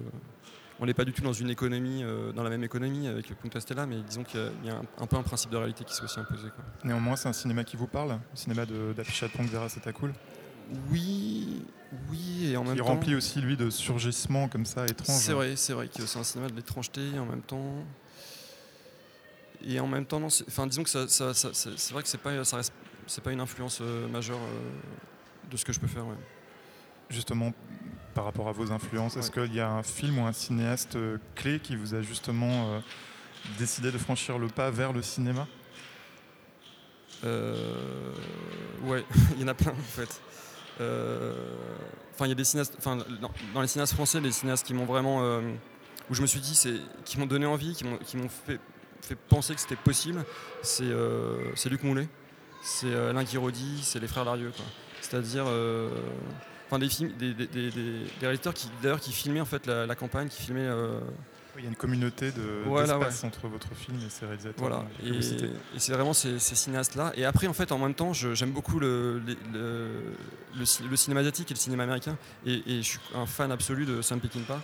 on 0.79 0.85
n'est 0.85 0.93
pas 0.93 1.05
du 1.05 1.13
tout 1.13 1.21
dans 1.21 1.33
une 1.33 1.49
économie 1.49 2.03
euh, 2.03 2.31
dans 2.31 2.43
la 2.43 2.49
même 2.49 2.63
économie 2.63 3.07
avec 3.07 3.27
Punta 3.39 3.59
Stella 3.59 3.85
mais 3.85 3.97
disons 4.07 4.23
qu'il 4.23 4.39
y 4.63 4.69
a, 4.69 4.81
un, 4.99 5.05
peu 5.05 5.17
un 5.17 5.23
principe 5.23 5.51
de 5.51 5.57
réalité 5.57 5.83
qui 5.83 5.93
s'est 5.93 6.03
aussi 6.03 6.19
imposé 6.19 6.49
quoi. 6.49 6.63
Néanmoins, 6.83 7.15
c'est 7.15 7.29
un 7.29 7.33
cinéma 7.33 7.63
qui 7.63 7.77
vous 7.77 7.87
parle, 7.87 8.09
le 8.09 8.35
cinéma 8.35 8.65
d'Apichat 8.65 9.29
Pong 9.29 9.47
Vera 9.47 9.67
Cool, 9.93 10.13
oui 10.91 11.63
oui 12.09 12.51
et 12.51 12.57
en 12.57 12.63
même 12.63 12.77
temps 12.77 12.85
remplit 12.85 13.15
aussi 13.15 13.41
lui 13.41 13.57
de 13.57 13.69
surgissements 13.69 14.47
comme 14.47 14.65
ça 14.65 14.85
étranges. 14.87 15.21
c'est 15.21 15.33
vrai 15.33 15.55
c'est 15.55 15.73
vrai 15.73 15.89
c'est 15.93 16.17
un 16.17 16.23
cinéma 16.23 16.49
de 16.49 16.55
l'étrangeté 16.55 17.01
et 17.15 17.19
en 17.19 17.25
même 17.25 17.41
temps 17.41 17.85
et 19.67 19.79
en 19.79 19.87
même 19.87 20.05
temps 20.05 20.19
non 20.19 20.27
enfin 20.47 20.67
disons 20.67 20.83
que 20.83 20.89
ça, 20.89 21.07
ça- 21.07 21.33
ça- 21.33 21.51
c'est 21.53 21.91
vrai 21.93 22.01
que 22.03 22.09
c'est 22.09 22.17
pas 22.17 22.43
ça 22.45 22.57
reste 22.57 22.73
c'est 23.07 23.23
pas 23.23 23.31
une 23.31 23.41
influence 23.41 23.79
euh, 23.81 24.07
majeure 24.07 24.39
euh, 24.39 25.49
de 25.49 25.57
ce 25.57 25.65
que 25.65 25.73
je 25.73 25.79
peux 25.79 25.87
faire 25.87 26.05
ouais. 26.07 26.15
Justement, 27.09 27.51
par 28.13 28.23
rapport 28.23 28.47
à 28.47 28.53
vos 28.53 28.71
influences, 28.71 29.17
est-ce 29.17 29.31
qu'il 29.31 29.53
y 29.53 29.59
a 29.59 29.69
un 29.69 29.83
film 29.83 30.19
ou 30.19 30.25
un 30.25 30.31
cinéaste 30.31 30.95
euh, 30.95 31.17
clé 31.35 31.59
qui 31.59 31.75
vous 31.75 31.93
a 31.93 32.01
justement 32.01 32.81
décidé 33.59 33.91
de 33.91 33.97
franchir 33.97 34.37
le 34.39 34.47
pas 34.47 34.71
vers 34.71 34.93
le 34.93 35.01
cinéma? 35.01 35.45
Euh, 37.25 38.13
ouais, 38.83 39.03
il 39.35 39.41
y 39.41 39.43
en 39.43 39.49
a 39.49 39.53
plein 39.53 39.71
en 39.71 39.75
fait. 39.75 40.21
Euh, 40.79 41.33
Enfin, 42.13 42.25
il 42.25 42.29
y 42.29 42.33
a 42.33 42.35
des 42.35 42.43
cinéastes. 42.43 42.75
Enfin, 42.77 42.97
dans, 43.53 43.61
les 43.61 43.67
cinéastes 43.67 43.93
français, 43.93 44.19
les 44.19 44.31
cinéastes 44.31 44.67
qui 44.67 44.73
m'ont 44.73 44.85
vraiment, 44.85 45.23
euh, 45.23 45.41
où 46.09 46.13
je 46.13 46.21
me 46.21 46.27
suis 46.27 46.39
dit, 46.41 46.53
c'est, 46.53 46.75
qui 47.05 47.17
m'ont 47.17 47.25
donné 47.25 47.45
envie, 47.47 47.73
qui 47.73 48.17
m'ont, 48.17 48.29
fait, 48.29 48.59
fait 49.01 49.15
penser 49.15 49.55
que 49.55 49.61
c'était 49.61 49.77
possible. 49.77 50.23
C'est, 50.61 50.83
euh, 50.83 51.53
Luc 51.65 51.81
Moulet, 51.83 52.07
c'est 52.61 52.93
Alain 52.93 53.23
Guiraudy, 53.23 53.79
c'est 53.81 53.99
les 53.99 54.07
frères 54.07 54.25
Larieux. 54.25 54.51
C'est-à-dire, 54.99 55.45
enfin, 56.67 56.77
des 56.77 56.89
films, 56.89 57.13
des, 57.17 57.33
des, 57.33 57.47
des- 57.47 57.71
réalisateurs 58.19 58.53
qui, 58.53 58.69
d'ailleurs, 58.83 58.99
qui 58.99 59.13
filmaient 59.13 59.41
en 59.41 59.45
fait 59.45 59.65
la, 59.65 59.95
campagne, 59.95 60.27
qui 60.27 60.43
filmaient. 60.43 60.69
Il 61.57 61.63
y 61.63 61.67
a 61.67 61.69
une 61.69 61.75
communauté 61.75 62.31
de, 62.31 62.63
Voilà, 62.65 62.93
d'espace 62.97 63.23
entre 63.25 63.47
votre 63.47 63.73
film 63.75 63.97
et 64.05 64.09
ses 64.09 64.25
réalisateurs. 64.25 64.55
Voilà, 64.57 64.85
et, 65.03 65.21
c'est 65.77 65.91
vraiment 65.91 66.13
ces, 66.13 66.39
ces 66.39 66.55
cinéastes-là. 66.55 67.11
Et 67.15 67.25
après, 67.25 67.47
en 67.47 67.53
fait, 67.53 67.71
en 67.73 67.77
même 67.77 67.93
temps, 67.93 68.13
je- 68.13 68.33
j'aime 68.33 68.51
beaucoup 68.51 68.79
le, 68.79 69.21
les- 69.27 69.37
le, 69.53 69.89
le 70.57 70.65
ci- 70.65 70.83
le 70.83 70.95
cinéma 70.95 71.19
asiatique 71.19 71.51
et 71.51 71.53
le 71.53 71.59
cinéma 71.59 71.83
américain. 71.83 72.17
Et, 72.45 72.63
et 72.65 72.77
je 72.81 72.87
suis 72.87 72.99
un 73.15 73.25
fan 73.25 73.51
absolu 73.51 73.85
de 73.85 74.01
Sam 74.01 74.19
Peckinpah. 74.21 74.61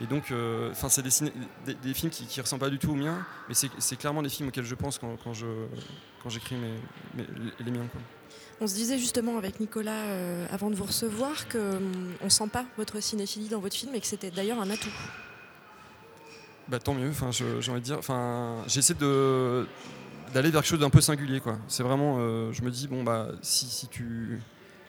Et 0.00 0.06
donc, 0.06 0.30
euh, 0.30 0.70
enfin, 0.70 0.88
c'est 0.88 1.02
des, 1.02 1.10
ciné- 1.10 1.32
des, 1.66 1.74
des 1.74 1.92
films 1.92 2.10
qui 2.12 2.22
ne 2.36 2.42
ressemblent 2.42 2.60
pas 2.60 2.70
du 2.70 2.78
tout 2.78 2.92
aux 2.92 2.94
miens, 2.94 3.26
mais 3.48 3.54
c'est 3.54 3.68
c'est 3.78 3.96
clairement 3.96 4.22
des 4.22 4.28
films 4.28 4.48
auxquels 4.48 4.64
je 4.64 4.76
pense 4.76 4.96
quand, 4.96 5.16
quand 5.24 5.34
je 5.34 5.46
quand 6.22 6.28
j'écris 6.30 6.54
mes, 6.54 6.74
mes- 7.16 7.26
les, 7.64 7.70
miens. 7.72 7.86
quoi. 7.90 8.00
On 8.60 8.68
se 8.68 8.74
disait 8.74 8.96
justement 8.98 9.38
avec 9.38 9.58
Nicolas 9.58 10.04
euh, 10.04 10.46
avant 10.52 10.70
de 10.70 10.76
vous 10.76 10.84
recevoir 10.84 11.48
que 11.48 11.58
hum, 11.58 12.12
on 12.22 12.30
sent 12.30 12.48
pas 12.52 12.64
votre 12.76 13.00
cinéphilie 13.00 13.48
dans 13.48 13.58
votre 13.58 13.74
film 13.74 13.92
et 13.96 14.00
que 14.00 14.06
c'était 14.06 14.30
d'ailleurs 14.30 14.60
un 14.60 14.70
atout. 14.70 14.88
Bah, 16.68 16.78
tant 16.78 16.94
mieux. 16.94 17.08
Enfin, 17.10 17.30
j'ai 17.32 17.70
envie 17.70 17.80
de 17.80 17.84
dire. 17.84 17.98
Enfin, 17.98 18.62
j'essaie 18.66 18.94
de 18.94 19.66
d'aller 20.34 20.50
vers 20.50 20.60
quelque 20.60 20.70
chose 20.70 20.80
d'un 20.80 20.90
peu 20.90 21.00
singulier, 21.00 21.40
quoi. 21.40 21.58
C'est 21.68 21.82
vraiment. 21.82 22.16
euh, 22.18 22.52
je 22.52 22.62
me 22.62 22.70
dis 22.70 22.86
bon 22.86 23.02
bah 23.02 23.28
si, 23.40 23.66
si 23.66 23.88
tu 23.88 24.40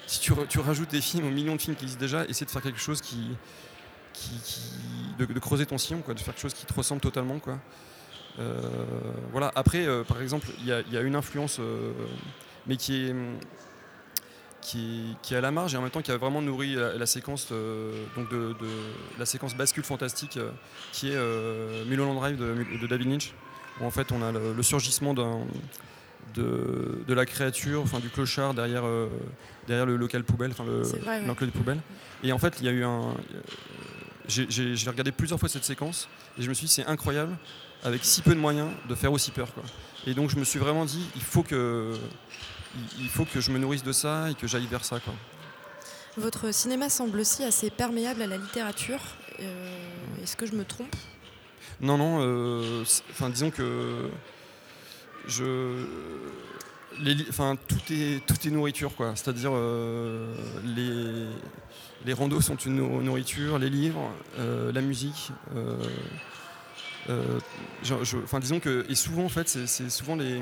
si 0.06 0.20
tu, 0.20 0.34
tu 0.50 0.60
rajoutes 0.60 0.90
des 0.92 1.02
films 1.02 1.28
aux 1.28 1.32
millions 1.32 1.56
de 1.56 1.62
films 1.62 1.76
qui 1.76 1.84
existent 1.84 2.02
déjà, 2.02 2.26
essaie 2.26 2.46
de 2.46 2.50
faire 2.50 2.62
quelque 2.62 2.80
chose 2.80 3.02
qui 3.02 3.30
qui, 4.14 4.34
de, 5.18 5.40
creuser 5.40 5.66
ton 5.66 5.78
sillon, 5.78 6.02
quoi, 6.02 6.14
de 6.14 6.20
faire 6.20 6.34
quelque 6.34 6.42
chose 6.42 6.54
qui 6.54 6.66
te 6.66 6.74
ressemble 6.74 7.00
totalement, 7.00 7.40
quoi. 7.40 7.58
Euh, 8.40 8.60
voilà. 9.32 9.52
Après, 9.56 9.86
euh, 9.86 10.04
par 10.04 10.22
exemple, 10.22 10.48
il 10.60 10.66
y, 10.66 10.94
y 10.94 10.98
a 10.98 11.02
une 11.02 11.16
influence, 11.16 11.62
mais 12.68 12.76
qui 12.76 13.06
est 13.08 13.16
qui 14.62 15.12
est, 15.14 15.22
qui 15.22 15.34
est 15.34 15.38
à 15.38 15.42
la 15.42 15.52
marge 15.52 15.74
et 15.74 15.78
en 15.78 15.82
même 15.82 15.90
temps 15.92 16.02
qui 16.02 16.12
a 16.12 16.18
vraiment 16.18 16.42
nourri 16.42 16.76
la, 16.76 16.94
la 16.96 17.06
séquence 17.06 17.48
euh, 17.52 18.04
donc 18.16 18.30
de, 18.30 18.54
de- 18.60 18.68
la 19.18 19.26
séquence 19.26 19.56
bascule 19.56 19.84
fantastique 19.84 20.38
euh, 20.38 20.52
qui 20.92 21.10
est 21.10 21.16
euh, 21.16 21.86
Mulholland 21.86 22.16
Drive 22.16 22.38
de, 22.38 22.56
de 22.80 22.88
David 22.88 23.08
Lynch 23.10 23.34
où 23.80 23.86
en 23.86 23.92
fait 23.92 24.12
on 24.12 24.22
a 24.22 24.32
le, 24.32 24.54
le 24.54 24.64
surgissement 24.64 25.14
de, 25.14 25.24
de 26.36 27.14
la 27.14 27.26
créature, 27.26 27.82
enfin 27.82 28.00
du 28.00 28.10
clochard 28.10 28.54
derrière, 28.54 28.86
euh, 28.86 29.08
derrière 29.68 29.86
le 29.86 29.96
local 29.96 30.24
poubelle, 30.24 30.52
enfin 30.52 30.66
le- 30.66 30.84
C'est 30.84 30.98
vrai, 31.00 31.20
ouais. 31.22 31.26
l'enclos 31.28 31.48
de 31.48 31.52
poubelle. 31.52 31.80
Et 32.24 32.32
en 32.32 32.38
fait, 32.38 32.56
il 32.60 32.66
y 32.66 32.70
a 32.70 32.72
eu 32.72 32.84
un. 32.84 33.16
j'ai 34.28 34.90
regardé 34.90 35.12
plusieurs 35.12 35.40
fois 35.40 35.50
cette 35.50 35.64
séquence 35.64 36.08
et 36.38 36.42
je 36.44 36.50
me 36.50 36.54
suis 36.54 36.68
dit 36.68 36.72
c'est 36.74 36.86
incroyable 36.86 37.36
avec 37.84 38.04
si 38.04 38.22
peu 38.22 38.36
de 38.36 38.40
moyens 38.40 38.70
de 38.88 38.96
faire 38.96 39.12
aussi 39.12 39.32
peur. 39.32 39.54
Quoi. 39.54 39.64
Et 40.06 40.14
donc 40.14 40.30
je 40.30 40.36
me 40.38 40.44
suis 40.44 40.60
vraiment 40.60 40.86
dit 40.86 41.04
il 41.16 41.22
faut 41.22 41.44
que 41.44 41.94
il- 43.00 43.10
faut 43.10 43.26
que 43.26 43.40
je 43.42 43.52
me 43.52 43.58
nourrisse 43.60 43.84
de 43.84 43.92
ça 43.92 44.30
et 44.30 44.36
que 44.36 44.48
j'aille 44.48 44.68
vers 44.68 44.84
ça. 44.86 45.00
Quoi. 45.00 45.14
Votre 46.18 46.54
cinéma 46.54 46.90
semble 46.90 47.20
aussi 47.20 47.44
assez 47.44 47.70
perméable 47.70 48.22
à 48.22 48.28
la 48.28 48.38
littérature. 48.38 49.00
Euh, 49.40 49.76
Est-ce 50.24 50.36
que 50.36 50.46
je 50.46 50.54
me 50.54 50.66
trompe? 50.66 50.94
Non, 51.82 51.98
non, 51.98 52.20
euh, 52.22 52.84
enfin, 53.12 53.30
disons 53.30 53.52
que 53.52 54.10
je. 55.28 55.86
les 57.00 57.16
Enfin, 57.30 57.56
tout 57.68 57.80
est, 57.92 58.26
tout 58.26 58.36
est 58.46 58.52
nourriture, 58.52 58.94
quoi. 58.96 59.14
C'est-à-dire, 59.16 59.52
euh, 59.54 60.36
les, 60.66 61.28
les 62.06 62.14
randos 62.14 62.42
sont 62.42 62.58
une 62.58 62.76
nour- 62.76 63.02
nourriture, 63.02 63.58
les 63.60 63.70
livres, 63.70 64.12
euh, 64.40 64.72
la 64.74 64.82
musique. 64.82 65.32
je- 67.08 68.04
je- 68.04 68.18
Enfin, 68.24 68.40
disons 68.40 68.60
que. 68.60 68.86
Et 68.90 68.96
souvent, 68.96 69.24
en 69.24 69.30
fait, 69.30 69.48
c'est 69.48 69.90
souvent 69.90 70.16
les. 70.16 70.42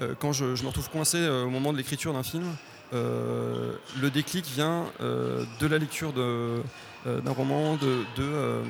Euh, 0.00 0.14
quand 0.18 0.32
je, 0.32 0.44
me 0.44 0.66
retrouve 0.66 0.90
coincé 0.90 1.18
euh, 1.18 1.44
au 1.44 1.50
moment 1.50 1.72
de 1.72 1.78
l'écriture 1.78 2.12
d'un 2.12 2.22
film, 2.22 2.44
euh, 2.92 3.74
le 4.00 4.10
déclic 4.10 4.46
vient 4.46 4.86
de 5.00 5.66
la 5.66 5.78
lecture 5.78 6.12
d'un 6.12 7.30
roman, 7.32 7.76
de, 7.76 8.62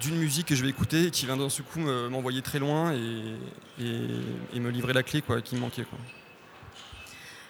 d'une 0.00 0.16
musique 0.16 0.46
que 0.46 0.54
je 0.54 0.62
vais 0.62 0.68
écouter 0.68 1.06
et 1.06 1.10
qui 1.10 1.26
vient 1.26 1.36
d'un 1.36 1.48
seul 1.48 1.64
coup 1.66 1.80
me- 1.80 2.08
m'envoyer 2.08 2.42
très 2.42 2.58
loin 2.58 2.92
et, 2.92 4.58
me 4.60 4.70
livrer 4.70 4.92
la 4.92 5.02
clé 5.02 5.22
qui 5.44 5.54
me 5.56 5.60
manquait. 5.60 5.86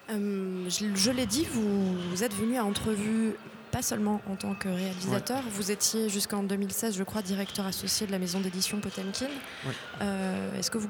Je 0.09 1.11
l'ai 1.11 1.27
dit, 1.27 1.47
vous, 1.51 1.97
vous 2.11 2.23
êtes 2.25 2.35
venu 2.35 2.57
à 2.57 2.65
entrevue 2.65 3.35
pas 3.77 3.83
seulement 3.83 4.23
en 4.31 4.37
tant 4.37 4.55
que 4.55 4.69
réalisateur, 4.71 5.43
vous 5.51 5.71
étiez 5.71 6.09
jusqu'en 6.09 6.43
2016, 6.43 6.97
je 6.97 7.03
crois, 7.03 7.21
directeur 7.21 7.67
associé 7.67 8.07
de 8.07 8.11
la 8.13 8.19
maison 8.19 8.41
d'édition 8.41 8.81
Potemkin. 8.81 9.27
Ouais. 9.67 9.73
Euh, 10.01 10.59
Est-ce 10.59 10.71
que 10.71 10.79
vous 10.79 10.89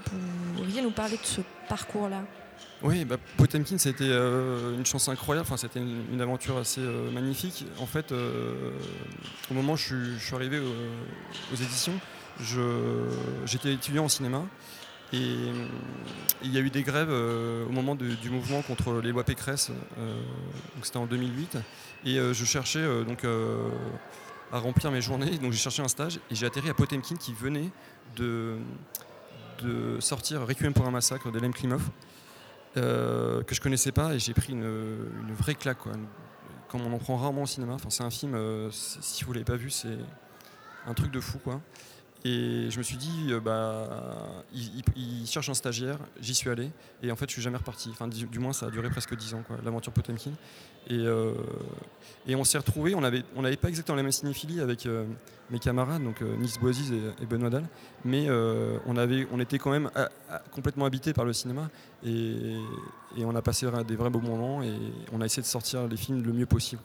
pourriez 0.55 0.83
nous 0.83 0.93
parler 0.93 1.17
de 1.17 1.25
ce 1.27 1.41
parcours-là? 1.69 2.23
Oui, 2.85 3.05
bah, 3.05 3.17
Potemkin, 3.37 3.77
c'était 3.77 4.05
euh, 4.07 4.77
une 4.79 4.87
chance 4.87 5.09
incroyable, 5.09 5.49
enfin, 5.49 5.57
c'était 5.57 5.81
une, 5.81 6.05
une 6.13 6.21
aventure 6.21 6.59
assez 6.59 6.81
euh, 6.81 7.11
magnifique. 7.11 7.65
En 7.81 7.87
fait, 7.87 8.13
au 8.13 9.55
moment 9.55 9.73
où 9.73 9.77
je 9.77 9.83
suis, 9.87 10.19
je 10.21 10.25
suis 10.25 10.35
arrivé 10.37 10.61
au- 10.61 11.53
aux 11.53 11.57
éditions, 11.57 11.95
j'étais 13.47 13.73
étudiant 13.73 14.05
en 14.05 14.09
cinéma 14.09 14.43
et 15.13 15.17
euh, 15.19 15.67
il 16.43 16.53
y 16.53 16.59
a 16.59 16.61
eu 16.61 16.71
des 16.71 16.83
grèves 16.83 17.11
euh, 17.11 17.65
au 17.67 17.71
moment 17.71 17.95
de- 17.95 18.15
du 18.15 18.31
mouvement 18.31 18.63
contre 18.63 19.01
les 19.01 19.13
lois 19.13 19.25
Pécresse, 19.25 19.71
euh, 19.99 20.21
c'était 20.83 20.97
en 20.97 21.07
2008, 21.07 21.59
et 22.05 22.17
je 22.17 22.45
cherchais 22.45 22.85
donc 23.05 23.25
à 24.53 24.59
remplir 24.59 24.91
mes 24.91 25.01
journées, 25.01 25.39
donc 25.39 25.53
j'ai 25.53 25.59
cherché 25.59 25.83
un 25.83 25.89
stage 25.89 26.21
et 26.31 26.35
j'ai 26.35 26.47
atterri 26.47 26.71
à 26.71 26.75
Potemkin 26.75 27.17
qui 27.17 27.33
venait 27.33 27.71
de, 28.17 28.59
de 29.63 29.99
sortir 30.01 30.47
Requiem 30.47 30.73
pour 30.73 30.87
un 30.87 30.91
massacre 30.91 31.31
d'Elem 31.33 31.53
Klimov, 31.53 31.83
euh, 32.77 33.43
que 33.43 33.55
je 33.55 33.61
connaissais 33.61 33.93
pas 33.93 34.15
et 34.15 34.19
j'ai 34.19 34.35
pris 34.35 34.53
une, 34.53 35.09
vraie 35.37 35.55
claque. 35.55 35.79
Quoi. 35.79 35.93
Comme 36.69 36.83
on 36.83 36.93
en 36.93 36.99
prend 36.99 37.17
rarement 37.17 37.43
au 37.43 37.47
cinéma. 37.47 37.75
Enfin, 37.75 37.91
c'est 37.91 38.03
un 38.03 38.11
film, 38.11 38.39
si 38.71 39.25
vous 39.25 39.33
l'avez 39.33 39.45
pas 39.45 39.57
vu, 39.57 39.71
c'est 39.71 39.99
un 40.87 40.95
truc 40.95 41.11
de 41.11 41.21
fou. 41.21 41.39
Quoi. 41.39 41.61
Et 42.25 42.71
je 42.71 42.79
me 42.79 42.83
suis 42.83 42.97
dit, 42.97 43.29
euh, 43.31 43.41
bah, 43.41 44.45
il, 44.55 45.27
cherche 45.27 45.49
un 45.49 45.55
stagiaire, 45.55 45.99
j'y 46.21 46.35
suis 46.35 46.51
allé, 46.51 46.71
et 47.03 47.13
en 47.13 47.17
fait, 47.17 47.27
je 47.29 47.35
suis 47.35 47.43
jamais 47.43 47.59
reparti. 47.59 47.91
Enfin, 47.91 48.09
du, 48.09 48.39
moins, 48.39 48.53
ça 48.53 48.67
a 48.67 48.71
duré 48.71 48.89
presque 48.91 49.17
10 49.17 49.35
ans, 49.35 49.45
l'aventure 49.65 49.93
Potemkin. 49.93 50.33
Et, 50.89 50.95
euh, 50.95 51.33
et 52.29 52.37
on 52.37 52.45
s'est 52.45 52.59
retrouvés, 52.59 52.95
on 52.95 53.01
n'avait 53.01 53.25
on 53.35 53.45
avait 53.45 53.57
pas 53.57 53.69
exactement 53.69 53.97
la 53.97 54.05
même 54.05 54.13
cinéphilie 54.13 54.61
avec 54.61 54.87
euh, 54.87 55.05
mes 55.51 55.59
camarades, 55.59 56.03
donc 56.05 56.23
euh, 56.23 56.37
Nice 56.37 56.61
Boisiz 56.61 56.93
et, 56.93 57.01
et 57.23 57.27
Benoît 57.27 57.51
Dalle, 57.51 57.67
mais 58.05 58.29
on, 58.87 58.97
avait, 58.97 59.27
on 59.33 59.41
était 59.41 59.59
quand 59.59 59.71
même 59.71 59.91
complètement 60.53 60.85
habités 60.85 61.13
par 61.13 61.25
le 61.25 61.33
cinéma, 61.33 61.71
et, 62.05 62.57
et 63.17 63.25
on 63.25 63.35
a 63.35 63.43
passé 63.43 63.67
des 63.87 63.97
vrais 63.97 64.11
beaux 64.11 64.21
moments, 64.21 64.63
et 64.63 64.73
on 65.13 65.21
a 65.21 65.25
essayé 65.25 65.43
de 65.43 65.47
sortir 65.49 65.89
les 65.89 65.97
films 65.97 66.23
le 66.23 66.33
mieux 66.33 66.47
possible. 66.47 66.83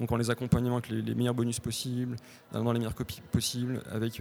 Donc 0.00 0.10
en 0.10 0.16
les 0.16 0.30
accompagnant 0.30 0.72
avec 0.72 0.88
les, 0.88 1.02
les 1.02 1.14
meilleurs 1.14 1.34
bonus 1.34 1.60
possibles, 1.60 2.16
dans 2.52 2.72
les 2.72 2.80
meilleures 2.80 2.94
copies 2.94 3.22
possibles, 3.30 3.82
avec 3.92 4.20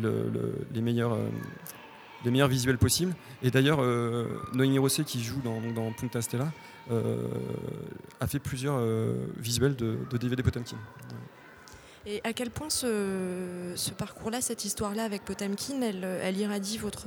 le- 0.00 0.28
le- 0.30 0.54
les, 0.72 0.80
meilleurs, 0.80 1.14
euh, 1.14 1.28
les 2.24 2.30
meilleurs 2.30 2.48
visuels 2.48 2.78
possibles. 2.78 3.14
Et 3.42 3.50
d'ailleurs, 3.50 3.78
euh, 3.80 4.26
Noémie 4.54 4.78
Rosset, 4.78 5.04
qui 5.04 5.22
joue 5.22 5.40
dans, 5.42 5.60
dans 5.72 5.92
Punta 5.92 6.22
Stella, 6.22 6.52
euh, 6.90 7.28
a 8.20 8.26
fait 8.26 8.38
plusieurs 8.38 8.76
euh, 8.78 9.14
visuels 9.38 9.76
de, 9.76 9.98
de 10.10 10.16
DVD 10.16 10.42
Potemkin. 10.42 10.76
Et 12.04 12.20
à 12.24 12.32
quel 12.32 12.50
point 12.50 12.68
ce, 12.70 13.72
ce 13.76 13.90
parcours-là, 13.92 14.40
cette 14.40 14.64
histoire-là 14.64 15.04
avec 15.04 15.24
Potemkin, 15.24 15.80
elle, 15.82 16.02
elle 16.04 16.36
irradie 16.36 16.76
votre, 16.78 17.06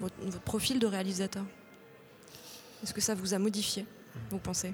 votre, 0.00 0.14
votre 0.22 0.40
profil 0.40 0.78
de 0.78 0.86
réalisateur? 0.86 1.44
Est-ce 2.82 2.94
que 2.94 3.02
ça 3.02 3.14
vous 3.14 3.34
a 3.34 3.38
modifié, 3.38 3.84
vous 4.30 4.38
pensez? 4.38 4.72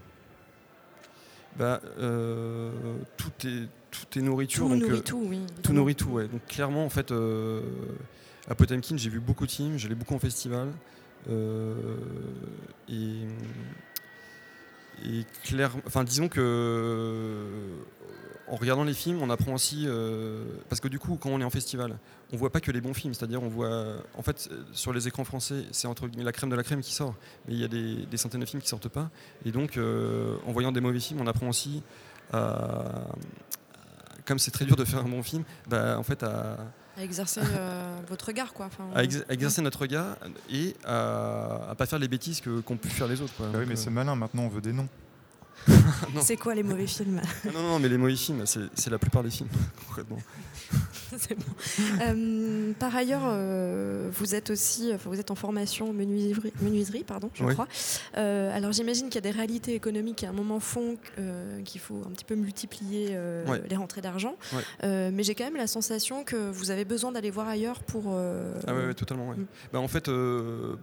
Bah, 1.56 1.80
tout, 3.16 3.32
est, 3.48 3.68
tout 3.90 4.18
est 4.18 4.22
nourriture. 4.22 4.64
Tout 4.64 4.70
donc, 4.70 4.80
nourrit 4.82 4.98
euh, 4.98 5.02
tout, 5.02 5.24
oui. 5.26 5.40
Tout 5.62 5.72
nourrit 5.72 5.94
tout, 5.94 6.10
ouais. 6.10 6.28
Donc 6.28 6.44
clairement, 6.46 6.84
en 6.84 6.90
fait, 6.90 7.10
euh, 7.10 7.60
à 8.48 8.54
Potemkin, 8.54 8.96
j'ai 8.96 9.10
vu 9.10 9.20
beaucoup 9.20 9.46
de 9.46 9.50
films, 9.50 9.78
j'allais 9.78 9.94
beaucoup 9.94 10.14
en 10.14 10.18
festival. 10.18 10.68
euh, 11.28 11.74
et, 12.88 13.26
et 15.04 15.24
clair, 15.44 15.72
enfin, 15.86 16.04
disons 16.04 16.28
que 16.28 16.40
euh, 16.40 17.76
en 18.48 18.56
regardant 18.56 18.84
les 18.84 18.94
films, 18.94 19.22
on 19.22 19.30
apprend 19.30 19.54
aussi, 19.54 19.84
euh, 19.86 20.44
parce 20.68 20.80
que 20.80 20.88
du 20.88 20.98
coup, 20.98 21.16
quand 21.16 21.30
on 21.30 21.40
est 21.40 21.44
en 21.44 21.50
festival, 21.50 21.98
on 22.32 22.36
voit 22.36 22.50
pas 22.50 22.60
que 22.60 22.70
les 22.72 22.80
bons 22.80 22.94
films, 22.94 23.14
c'est-à-dire 23.14 23.42
on 23.42 23.48
voit, 23.48 23.96
en 24.16 24.22
fait, 24.22 24.50
sur 24.72 24.92
les 24.92 25.06
écrans 25.06 25.24
français, 25.24 25.64
c'est 25.70 25.86
entre 25.86 26.08
guillemets 26.08 26.24
la 26.24 26.32
crème 26.32 26.50
de 26.50 26.56
la 26.56 26.62
crème 26.64 26.80
qui 26.80 26.92
sort, 26.92 27.14
mais 27.46 27.54
il 27.54 27.60
y 27.60 27.64
a 27.64 27.68
des, 27.68 28.06
des 28.06 28.16
centaines 28.16 28.40
de 28.40 28.46
films 28.46 28.60
qui 28.62 28.68
sortent 28.68 28.88
pas, 28.88 29.10
et 29.44 29.52
donc 29.52 29.76
euh, 29.76 30.36
en 30.46 30.52
voyant 30.52 30.72
des 30.72 30.80
mauvais 30.80 31.00
films, 31.00 31.20
on 31.20 31.26
apprend 31.26 31.48
aussi 31.48 31.82
à 32.32 33.06
comme 34.30 34.38
c'est 34.38 34.52
très 34.52 34.64
dur 34.64 34.76
de 34.76 34.84
faire 34.84 35.00
un 35.00 35.08
bon 35.08 35.24
film, 35.24 35.42
bah, 35.68 35.98
en 35.98 36.04
fait, 36.04 36.22
à, 36.22 36.56
À 36.96 37.02
exercer 37.02 37.40
euh, 37.42 37.98
votre 38.08 38.26
regard, 38.26 38.52
quoi. 38.52 38.66
Enfin, 38.66 38.84
à 38.94 39.02
ex- 39.02 39.24
à 39.28 39.32
exercer 39.32 39.60
notre 39.60 39.80
regard 39.80 40.16
et 40.48 40.76
à, 40.84 41.70
à 41.70 41.74
pas 41.74 41.84
faire 41.86 41.98
les 41.98 42.06
bêtises 42.06 42.40
que- 42.40 42.60
qu'ont 42.60 42.76
pu 42.76 42.88
faire 42.90 43.08
les 43.08 43.20
autres. 43.20 43.34
quoi. 43.36 43.46
Bah 43.52 43.58
oui, 43.58 43.64
mais 43.66 43.72
euh, 43.74 43.76
c'est 43.76 43.90
malin, 43.90 44.14
maintenant 44.14 44.42
on 44.44 44.48
veut 44.48 44.60
des 44.60 44.72
noms. 44.72 44.88
non. 46.14 46.22
C'est 46.22 46.36
quoi 46.36 46.54
les 46.54 46.62
mauvais 46.62 46.86
films? 46.86 47.20
Ah 47.44 47.48
non, 47.52 47.62
non, 47.62 47.78
mais 47.80 47.88
les 47.88 47.98
mauvais 47.98 48.14
films, 48.14 48.46
c'est 48.46 48.60
c'est 48.74 48.88
la 48.88 48.98
plupart 48.98 49.24
des 49.24 49.30
films, 49.30 49.48
concrètement. 49.88 50.18
C'est 51.18 51.34
bon. 51.34 51.44
Euh, 52.02 52.72
par 52.78 52.94
ailleurs, 52.94 53.22
euh, 53.26 54.08
vous 54.12 54.34
êtes 54.34 54.50
aussi, 54.50 54.90
enfin, 54.94 55.10
vous 55.10 55.18
êtes 55.20 55.30
en 55.30 55.34
formation 55.34 55.92
menuiserie, 55.92 56.52
menuiserie 56.62 57.04
pardon, 57.04 57.30
je 57.34 57.44
Oui. 57.44 57.52
crois. 57.54 57.66
Euh, 58.16 58.56
alors 58.56 58.72
j'imagine 58.72 59.06
qu'il 59.08 59.16
y 59.16 59.18
a 59.18 59.32
des 59.32 59.36
réalités 59.36 59.74
économiques 59.74 60.16
qui 60.16 60.26
à 60.26 60.30
un 60.30 60.32
moment 60.32 60.60
font 60.60 60.96
qu'il 61.64 61.80
faut 61.80 62.02
un 62.06 62.10
petit 62.10 62.24
peu 62.24 62.34
multiplier 62.34 63.16
Ouais. 63.46 63.62
les 63.68 63.76
rentrées 63.76 64.00
d'argent. 64.00 64.36
Ouais. 64.52 65.10
Mais 65.10 65.22
j'ai 65.22 65.34
quand 65.34 65.44
même 65.44 65.56
la 65.56 65.66
sensation 65.66 66.24
que 66.24 66.36
vous 66.50 66.70
avez 66.70 66.84
besoin 66.84 67.12
d'aller 67.12 67.30
voir 67.30 67.48
ailleurs 67.48 67.82
pour. 67.82 68.14
Ah 68.66 68.74
ouais, 68.74 68.94
totalement. 68.94 69.32
Mm. 69.32 69.46
Bah, 69.72 69.80
en 69.80 69.88
fait, 69.88 70.04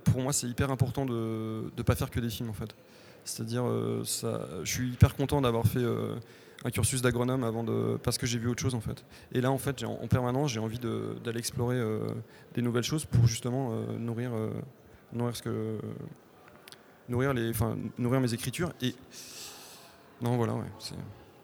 pour 0.03 0.21
moi, 0.21 0.33
c'est 0.33 0.47
hyper 0.47 0.71
important 0.71 1.05
de 1.05 1.71
ne 1.75 1.83
pas 1.83 1.95
faire 1.95 2.09
que 2.11 2.19
des 2.19 2.29
films, 2.29 2.49
en 2.49 2.53
fait. 2.53 2.69
C'est-à-dire, 3.25 3.63
ça, 4.05 4.41
je 4.63 4.71
suis 4.71 4.89
hyper 4.89 5.15
content 5.15 5.41
d'avoir 5.41 5.65
fait 5.65 5.83
un 6.65 6.71
cursus 6.71 7.01
d'agronome 7.01 7.43
avant 7.43 7.63
de, 7.63 7.97
parce 8.03 8.17
que 8.17 8.25
j'ai 8.25 8.39
vu 8.39 8.47
autre 8.47 8.61
chose, 8.61 8.73
en 8.75 8.81
fait. 8.81 9.05
Et 9.31 9.41
là, 9.41 9.51
en 9.51 9.57
fait, 9.57 9.77
j'ai- 9.79 9.85
en 9.85 10.07
permanence, 10.07 10.51
j'ai 10.51 10.59
envie 10.59 10.79
de- 10.79 11.17
d'aller 11.23 11.39
explorer 11.39 11.75
euh, 11.77 12.07
des 12.55 12.61
nouvelles 12.61 12.83
choses 12.83 13.05
pour 13.05 13.27
justement 13.27 13.69
euh, 13.73 13.97
nourrir, 13.97 14.31
euh, 14.33 14.49
nourrir 15.13 15.35
ce 15.35 15.43
que, 15.43 15.77
nourrir 17.09 17.33
les, 17.33 17.49
enfin, 17.49 17.77
nourrir 17.97 18.19
mes 18.21 18.33
écritures. 18.33 18.73
Et 18.81 18.95
non, 20.21 20.35
voilà, 20.37 20.53
ouais. 20.55 20.65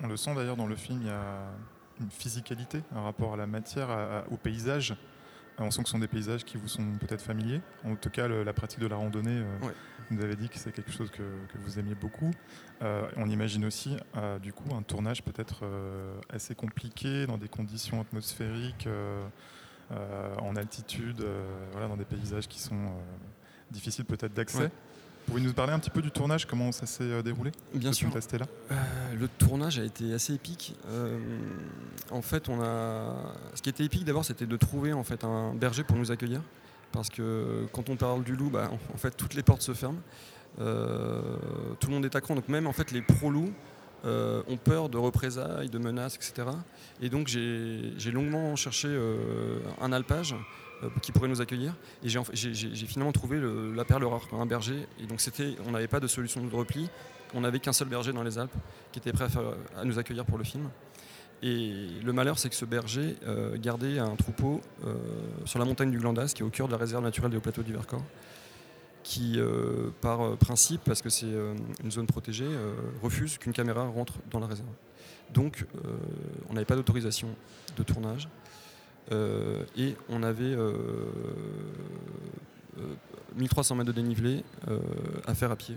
On 0.01 0.07
le 0.07 0.17
sent 0.17 0.33
d'ailleurs 0.35 0.57
dans 0.57 0.67
le 0.67 0.75
film, 0.75 0.99
il 1.01 1.07
y 1.07 1.11
a 1.11 1.43
une 2.01 2.09
physicalité, 2.09 2.81
un 2.95 3.01
rapport 3.01 3.33
à 3.35 3.37
la 3.37 3.45
matière, 3.47 3.89
à- 3.89 4.19
à- 4.19 4.23
au 4.31 4.35
paysage. 4.37 4.95
On 5.59 5.69
sent 5.69 5.83
que 5.83 5.87
ce 5.87 5.91
sont 5.91 5.99
des 5.99 6.07
paysages 6.07 6.43
qui 6.43 6.57
vous 6.57 6.67
sont 6.67 6.83
peut-être 6.99 7.21
familiers. 7.21 7.61
En 7.85 7.95
tout 7.95 8.09
cas, 8.09 8.27
le- 8.27 8.43
la 8.43 8.53
pratique 8.53 8.79
de 8.79 8.87
la 8.87 8.95
randonnée, 8.95 9.37
euh, 9.43 9.67
Ouais. 9.67 9.73
Vous 10.13 10.19
nous 10.19 10.25
avez 10.25 10.35
dit 10.35 10.49
que 10.49 10.57
c'est 10.57 10.71
quelque 10.71 10.91
chose 10.91 11.09
que, 11.09 11.17
que 11.21 11.57
vous 11.63 11.79
aimiez 11.79 11.95
beaucoup. 11.95 12.31
Euh, 12.81 13.07
on 13.17 13.29
imagine 13.29 13.65
aussi, 13.65 13.97
euh, 14.15 14.39
du 14.39 14.53
coup, 14.53 14.75
un 14.75 14.81
tournage 14.81 15.23
peut-être 15.23 15.61
euh, 15.63 16.15
assez 16.29 16.55
compliqué, 16.55 17.25
dans 17.25 17.37
des 17.37 17.47
conditions 17.47 18.01
atmosphériques, 18.01 18.87
en 20.41 20.55
altitude, 20.55 21.23
voilà, 21.71 21.87
dans 21.87 21.97
des 21.97 22.05
paysages 22.05 22.47
qui 22.47 22.59
sont 22.59 22.93
difficiles 23.69 24.05
peut-être 24.05 24.33
d'accès. 24.33 24.63
Ouais. 24.63 24.71
Pouvez 25.27 25.41
nous 25.41 25.53
parler 25.53 25.71
un 25.71 25.79
petit 25.79 25.89
peu 25.89 26.01
du 26.01 26.11
tournage, 26.11 26.45
comment 26.45 26.71
ça 26.71 26.85
s'est 26.85 27.23
déroulé 27.23 27.51
Bien 27.73 27.93
sûr. 27.93 28.09
Euh, 28.13 28.75
le 29.17 29.27
tournage 29.27 29.79
a 29.79 29.83
été 29.83 30.13
assez 30.13 30.33
épique. 30.33 30.75
Euh, 30.89 31.17
en 32.11 32.21
fait, 32.21 32.49
on 32.49 32.61
a. 32.61 33.15
Ce 33.55 33.61
qui 33.61 33.69
était 33.69 33.85
épique 33.85 34.03
d'abord, 34.03 34.25
c'était 34.25 34.45
de 34.45 34.57
trouver 34.57 34.93
en 34.93 35.03
fait 35.03 35.23
un 35.23 35.53
berger 35.53 35.83
pour 35.83 35.95
nous 35.95 36.11
accueillir, 36.11 36.41
parce 36.93 37.09
que 37.09 37.67
quand 37.73 37.89
on 37.89 37.97
parle 37.97 38.23
du 38.23 38.35
loup, 38.35 38.49
bah, 38.49 38.69
en 38.93 38.97
fait, 38.97 39.11
toutes 39.11 39.33
les 39.33 39.43
portes 39.43 39.63
se 39.63 39.73
ferment. 39.73 39.99
Euh, 40.61 41.21
tout 41.79 41.87
le 41.87 41.95
monde 41.95 42.05
est 42.05 42.15
à 42.15 42.21
cran, 42.21 42.35
donc 42.35 42.47
même 42.47 42.67
en 42.67 42.73
fait, 42.73 42.91
les 42.91 43.01
pro 43.01 43.31
loups 43.31 43.51
euh, 44.05 44.43
ont 44.47 44.57
peur 44.57 44.89
de 44.89 44.97
représailles, 44.97 45.69
de 45.69 45.79
menaces, 45.79 46.15
etc. 46.15 46.47
Et 47.01 47.09
donc, 47.09 47.27
j'ai 47.27 48.11
longuement 48.11 48.55
cherché 48.55 48.87
euh, 48.89 49.59
un 49.81 49.91
alpage 49.91 50.35
qui 51.01 51.11
pourrait 51.11 51.29
nous 51.29 51.41
accueillir. 51.41 51.73
Et 52.03 52.09
j'ai 52.09 52.85
finalement 52.85 53.13
trouvé 53.13 53.41
la 53.73 53.85
perle 53.85 54.03
rare, 54.03 54.27
un 54.33 54.45
berger. 54.45 54.85
Et 55.01 55.05
donc, 55.07 55.21
c'était, 55.21 55.55
on 55.65 55.71
n'avait 55.71 55.87
pas 55.87 55.99
de 55.99 56.07
solution 56.07 56.45
de 56.45 56.53
repli. 56.53 56.89
On 57.33 57.41
n'avait 57.41 57.59
qu'un 57.59 57.73
seul 57.73 57.87
berger 57.87 58.13
dans 58.13 58.21
les 58.21 58.37
Alpes 58.37 58.53
qui 58.91 58.99
était 58.99 59.13
prêt 59.13 59.27
à 59.75 59.85
nous 59.85 59.97
accueillir 59.97 60.25
pour 60.25 60.37
le 60.37 60.43
film. 60.43 60.69
Et 61.43 61.73
le 62.03 62.13
malheur, 62.13 62.39
c'est 62.39 62.49
que 62.49 62.55
ce 62.55 62.65
berger 62.65 63.17
euh, 63.27 63.57
gardait 63.57 63.99
un 63.99 64.15
troupeau 64.15 64.61
euh, 64.85 64.95
sur 65.45 65.59
la 65.59 65.65
montagne 65.65 65.91
du 65.91 65.99
Glandas, 65.99 66.31
qui 66.33 66.41
est 66.41 66.45
au 66.45 66.49
cœur 66.49 66.67
de 66.67 66.71
la 66.71 66.77
réserve 66.77 67.03
naturelle 67.03 67.31
des 67.31 67.37
hauts 67.37 67.41
plateaux 67.41 67.63
du 67.63 67.73
Vercors, 67.73 68.03
qui, 69.03 69.33
euh, 69.37 69.89
par 69.99 70.37
principe, 70.37 70.81
parce 70.85 71.01
que 71.01 71.09
c'est 71.09 71.33
une 71.83 71.91
zone 71.91 72.07
protégée, 72.07 72.47
refuse 73.01 73.37
qu'une 73.37 73.53
caméra 73.53 73.85
rentre 73.85 74.13
dans 74.31 74.39
la 74.39 74.47
réserve. 74.47 74.69
Donc, 75.33 75.65
on 76.49 76.53
n'avait 76.53 76.65
pas 76.65 76.75
d'autorisation 76.75 77.27
de 77.75 77.83
tournage. 77.83 78.29
Et 79.75 79.95
on 80.09 80.23
avait 80.23 80.43
euh, 80.43 80.73
euh, 82.79 82.95
1300 83.35 83.75
mètres 83.75 83.87
de 83.87 83.91
dénivelé 83.93 84.43
à 85.25 85.33
faire 85.33 85.51
à 85.51 85.55
pied. 85.55 85.75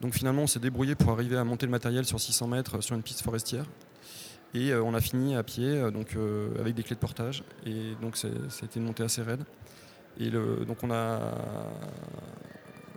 Donc 0.00 0.14
finalement, 0.14 0.42
on 0.42 0.46
s'est 0.46 0.60
débrouillé 0.60 0.94
pour 0.94 1.10
arriver 1.10 1.36
à 1.36 1.44
monter 1.44 1.66
le 1.66 1.72
matériel 1.72 2.04
sur 2.04 2.20
600 2.20 2.46
mètres 2.46 2.80
sur 2.82 2.94
une 2.94 3.02
piste 3.02 3.22
forestière. 3.22 3.64
Et 4.54 4.70
euh, 4.70 4.82
on 4.82 4.94
a 4.94 5.00
fini 5.00 5.36
à 5.36 5.42
pied, 5.42 5.68
euh, 5.68 5.90
donc 5.90 6.16
euh, 6.16 6.48
avec 6.58 6.74
des 6.74 6.82
clés 6.82 6.96
de 6.96 7.00
portage. 7.00 7.44
Et 7.66 7.94
donc 8.00 8.16
ça 8.16 8.28
a 8.28 8.64
été 8.64 8.80
une 8.80 8.86
montée 8.86 9.02
assez 9.02 9.22
raide. 9.22 9.44
Et 10.20 10.30
donc 10.30 10.82
on 10.82 10.90
a, 10.90 11.20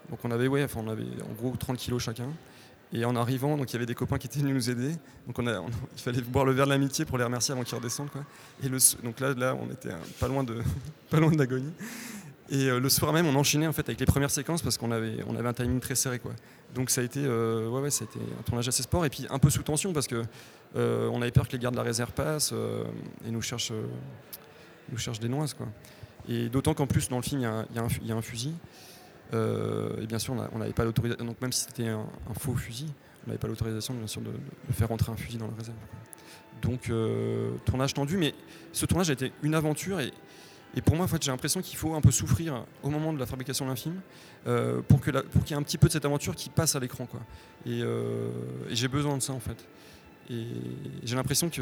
donc 0.10 0.20
on 0.24 0.32
avait, 0.32 0.48
ouais, 0.48 0.64
enfin 0.64 0.82
on 0.84 0.90
avait 0.90 1.06
en 1.30 1.34
gros 1.34 1.56
30 1.56 1.78
kilos 1.78 2.02
chacun. 2.02 2.30
Et 2.94 3.06
en 3.06 3.16
arrivant, 3.16 3.58
donc 3.58 3.70
il 3.70 3.74
y 3.74 3.76
avait 3.78 3.86
des 3.86 3.96
copains 3.96 4.18
qui 4.18 4.28
étaient 4.28 4.40
venus 4.40 4.56
nous 4.56 4.70
aider. 4.72 4.96
Donc 5.28 5.38
on 5.38 5.46
a, 5.46 5.62
il 5.96 6.02
fallait 6.02 6.22
boire 6.22 6.46
le 6.46 6.54
verre 6.54 6.66
de 6.66 6.72
l'amitié 6.72 7.06
pour 7.06 7.18
les 7.18 7.24
remercier 7.24 7.52
avant 7.52 7.64
qu'ils 7.64 7.78
redescendent. 7.78 8.10
Quoi. 8.10 8.24
Et 8.64 8.70
donc 8.70 9.20
là, 9.20 9.34
là, 9.36 9.56
on 9.62 9.72
était 9.72 9.92
pas 10.20 10.28
loin 10.28 10.44
de, 10.44 10.62
pas 11.12 11.20
loin 11.20 11.32
de 11.32 11.38
l'agonie. 11.38 11.74
Et 12.50 12.66
le 12.68 12.90
soir 12.90 13.14
même, 13.14 13.28
on 13.28 13.36
enchaînait 13.36 13.68
en 13.68 13.72
fait 13.72 13.88
avec 13.88 14.00
les 14.00 14.06
premières 14.06 14.32
séquences 14.32 14.62
parce 14.62 14.78
qu'on 14.78 14.92
avait, 14.92 15.24
on 15.26 15.38
avait 15.38 15.48
un 15.48 15.54
timing 15.54 15.80
très 15.80 15.96
serré, 15.96 16.20
quoi. 16.20 16.34
Donc 16.76 16.90
ça 16.90 17.00
a 17.00 17.04
été, 17.04 17.26
ouais, 17.26 17.80
ouais, 17.80 17.92
ça 17.92 18.04
a 18.04 18.08
été 18.08 18.20
un 18.20 18.42
tournage 18.42 18.68
assez 18.68 18.84
sport 18.84 19.06
et 19.06 19.10
puis 19.10 19.26
un 19.30 19.40
peu 19.40 19.50
sous 19.50 19.64
tension 19.64 19.94
parce 19.94 20.08
que 20.08 20.24
euh, 20.76 21.10
on 21.12 21.22
avait 21.22 21.32
peur 21.32 21.48
que 21.48 21.54
les 21.54 21.60
gardes 21.60 21.76
de 21.76 21.80
la 21.80 21.86
réserve 21.86 22.12
passent 22.12 22.52
euh, 22.54 22.84
et 23.26 23.32
nous 23.32 23.42
cherchent, 23.42 23.72
euh, 23.72 23.88
nous 24.92 24.98
cherche 24.98 25.20
des 25.20 25.30
noises. 25.30 25.54
Quoi. 25.54 25.68
Et 26.30 26.50
d'autant 26.50 26.74
qu'en 26.74 26.88
plus, 26.88 27.10
dans 27.10 27.18
le 27.18 27.24
film, 27.24 27.42
il 27.42 27.76
y, 27.76 27.80
a- 27.80 28.16
un 28.16 28.22
fusil. 28.22 28.54
Et 29.34 30.06
bien 30.08 30.20
sûr, 30.20 30.36
on 30.54 30.60
n'avait 30.60 30.74
pas 30.74 30.84
l'autorisation. 30.84 31.26
Donc, 31.26 31.42
même 31.42 31.52
si 31.52 31.66
c'était 31.66 31.88
un, 31.88 32.06
faux 32.38 32.56
fusil, 32.56 32.88
on 33.24 33.28
n'avait 33.28 33.40
pas 33.40 33.48
l'autorisation, 33.48 33.94
bien 33.94 34.08
sûr, 34.08 34.22
de, 34.22 34.32
faire 34.72 34.90
rentrer 34.90 35.12
un 35.12 35.16
fusil 35.16 35.38
dans 35.38 35.48
la 35.48 35.56
réserve. 35.58 35.78
Donc, 36.62 36.92
tournage 37.66 37.94
tendu. 37.94 38.18
Mais 38.18 38.36
ce 38.72 38.86
tournage 38.86 39.10
a 39.10 39.14
été 39.14 39.32
une 39.42 39.56
aventure. 39.56 40.00
Et, 40.00 40.12
et 40.76 40.82
pour 40.82 40.96
moi, 40.96 41.06
en 41.06 41.08
fait, 41.08 41.24
j'ai 41.24 41.32
l'impression 41.32 41.62
qu'il 41.62 41.78
faut 41.78 41.96
un 41.96 42.02
peu 42.02 42.12
souffrir 42.12 42.66
au 42.84 42.90
moment 42.90 43.14
de 43.14 43.20
la 43.20 43.26
fabrication 43.26 43.66
d'un 43.66 43.76
film 43.76 44.00
pour 44.88 45.02
qu'il 45.02 45.14
y 45.16 45.54
ait 45.54 45.56
un 45.56 45.64
petit 45.64 45.80
peu 45.80 45.88
de 45.88 45.94
cette 45.94 46.06
aventure 46.06 46.36
qui 46.36 46.50
passe 46.50 46.76
à 46.76 46.80
l'écran. 46.80 47.08
Et, 47.66 47.80
et 47.80 48.76
j'ai 48.76 48.88
besoin 48.90 49.18
de 49.18 49.24
ça, 49.24 49.34
en 49.34 49.40
fait. 49.40 49.66
Et 50.32 50.46
j'ai 51.04 51.16
l'impression 51.16 51.50
que, 51.50 51.62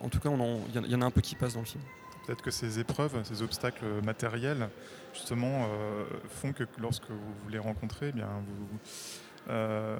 en 0.00 0.08
tout 0.08 0.20
cas, 0.20 0.30
il 0.30 0.38
y 0.38 0.78
en 0.78 0.82
a- 0.82 0.86
il 0.86 0.90
y 0.92 0.94
en 0.94 1.02
a 1.02 1.06
un 1.06 1.10
peu 1.10 1.20
qui 1.20 1.34
passe 1.34 1.54
dans 1.54 1.60
le 1.60 1.66
film. 1.66 1.82
Peut-être 2.26 2.42
que 2.42 2.50
ces 2.50 2.78
épreuves, 2.78 3.20
ces 3.24 3.42
obstacles 3.42 3.84
matériels, 4.04 4.68
justement, 5.14 5.66
euh, 5.70 6.04
font 6.28 6.52
que 6.52 6.64
lorsque 6.78 7.08
vous 7.08 7.16
vous 7.42 7.48
les 7.48 7.58
rencontrez, 7.58 8.08
eh 8.08 8.12
bien, 8.12 8.28
vous, 8.46 8.78
euh, 9.48 9.98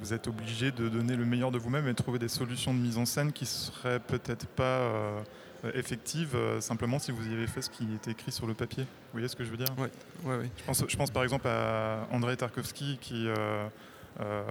vous 0.00 0.12
êtes 0.12 0.28
obligé 0.28 0.70
de 0.70 0.88
donner 0.88 1.16
le 1.16 1.24
meilleur 1.24 1.50
de 1.50 1.58
vous-même 1.58 1.86
et 1.88 1.92
de 1.92 1.96
trouver 1.96 2.18
des 2.18 2.28
solutions 2.28 2.72
de 2.74 2.78
mise 2.78 2.98
en 2.98 3.06
scène 3.06 3.32
qui 3.32 3.46
seraient 3.46 4.00
peut-être 4.00 4.46
pas 4.46 4.62
euh, 4.80 5.20
effectives 5.74 6.36
simplement 6.60 6.98
si 6.98 7.10
vous 7.12 7.26
y 7.28 7.32
avez 7.32 7.46
fait 7.46 7.62
ce 7.62 7.70
qui 7.70 7.84
était 7.94 8.10
écrit 8.10 8.32
sur 8.32 8.46
le 8.46 8.54
papier. 8.54 8.82
Vous 8.84 9.12
voyez 9.12 9.28
ce 9.28 9.36
que 9.36 9.44
je 9.44 9.50
veux 9.50 9.56
dire? 9.56 9.68
Ouais, 9.78 9.90
ouais. 10.24 10.50
je 10.58 10.64
pense, 10.64 10.84
je 10.86 10.96
pense 10.96 11.10
par 11.10 11.22
exemple 11.22 11.48
à 11.48 12.06
Andrei 12.12 12.36
Tarkovsky 12.36 12.98
qui 13.00 13.28
euh, 14.20 14.42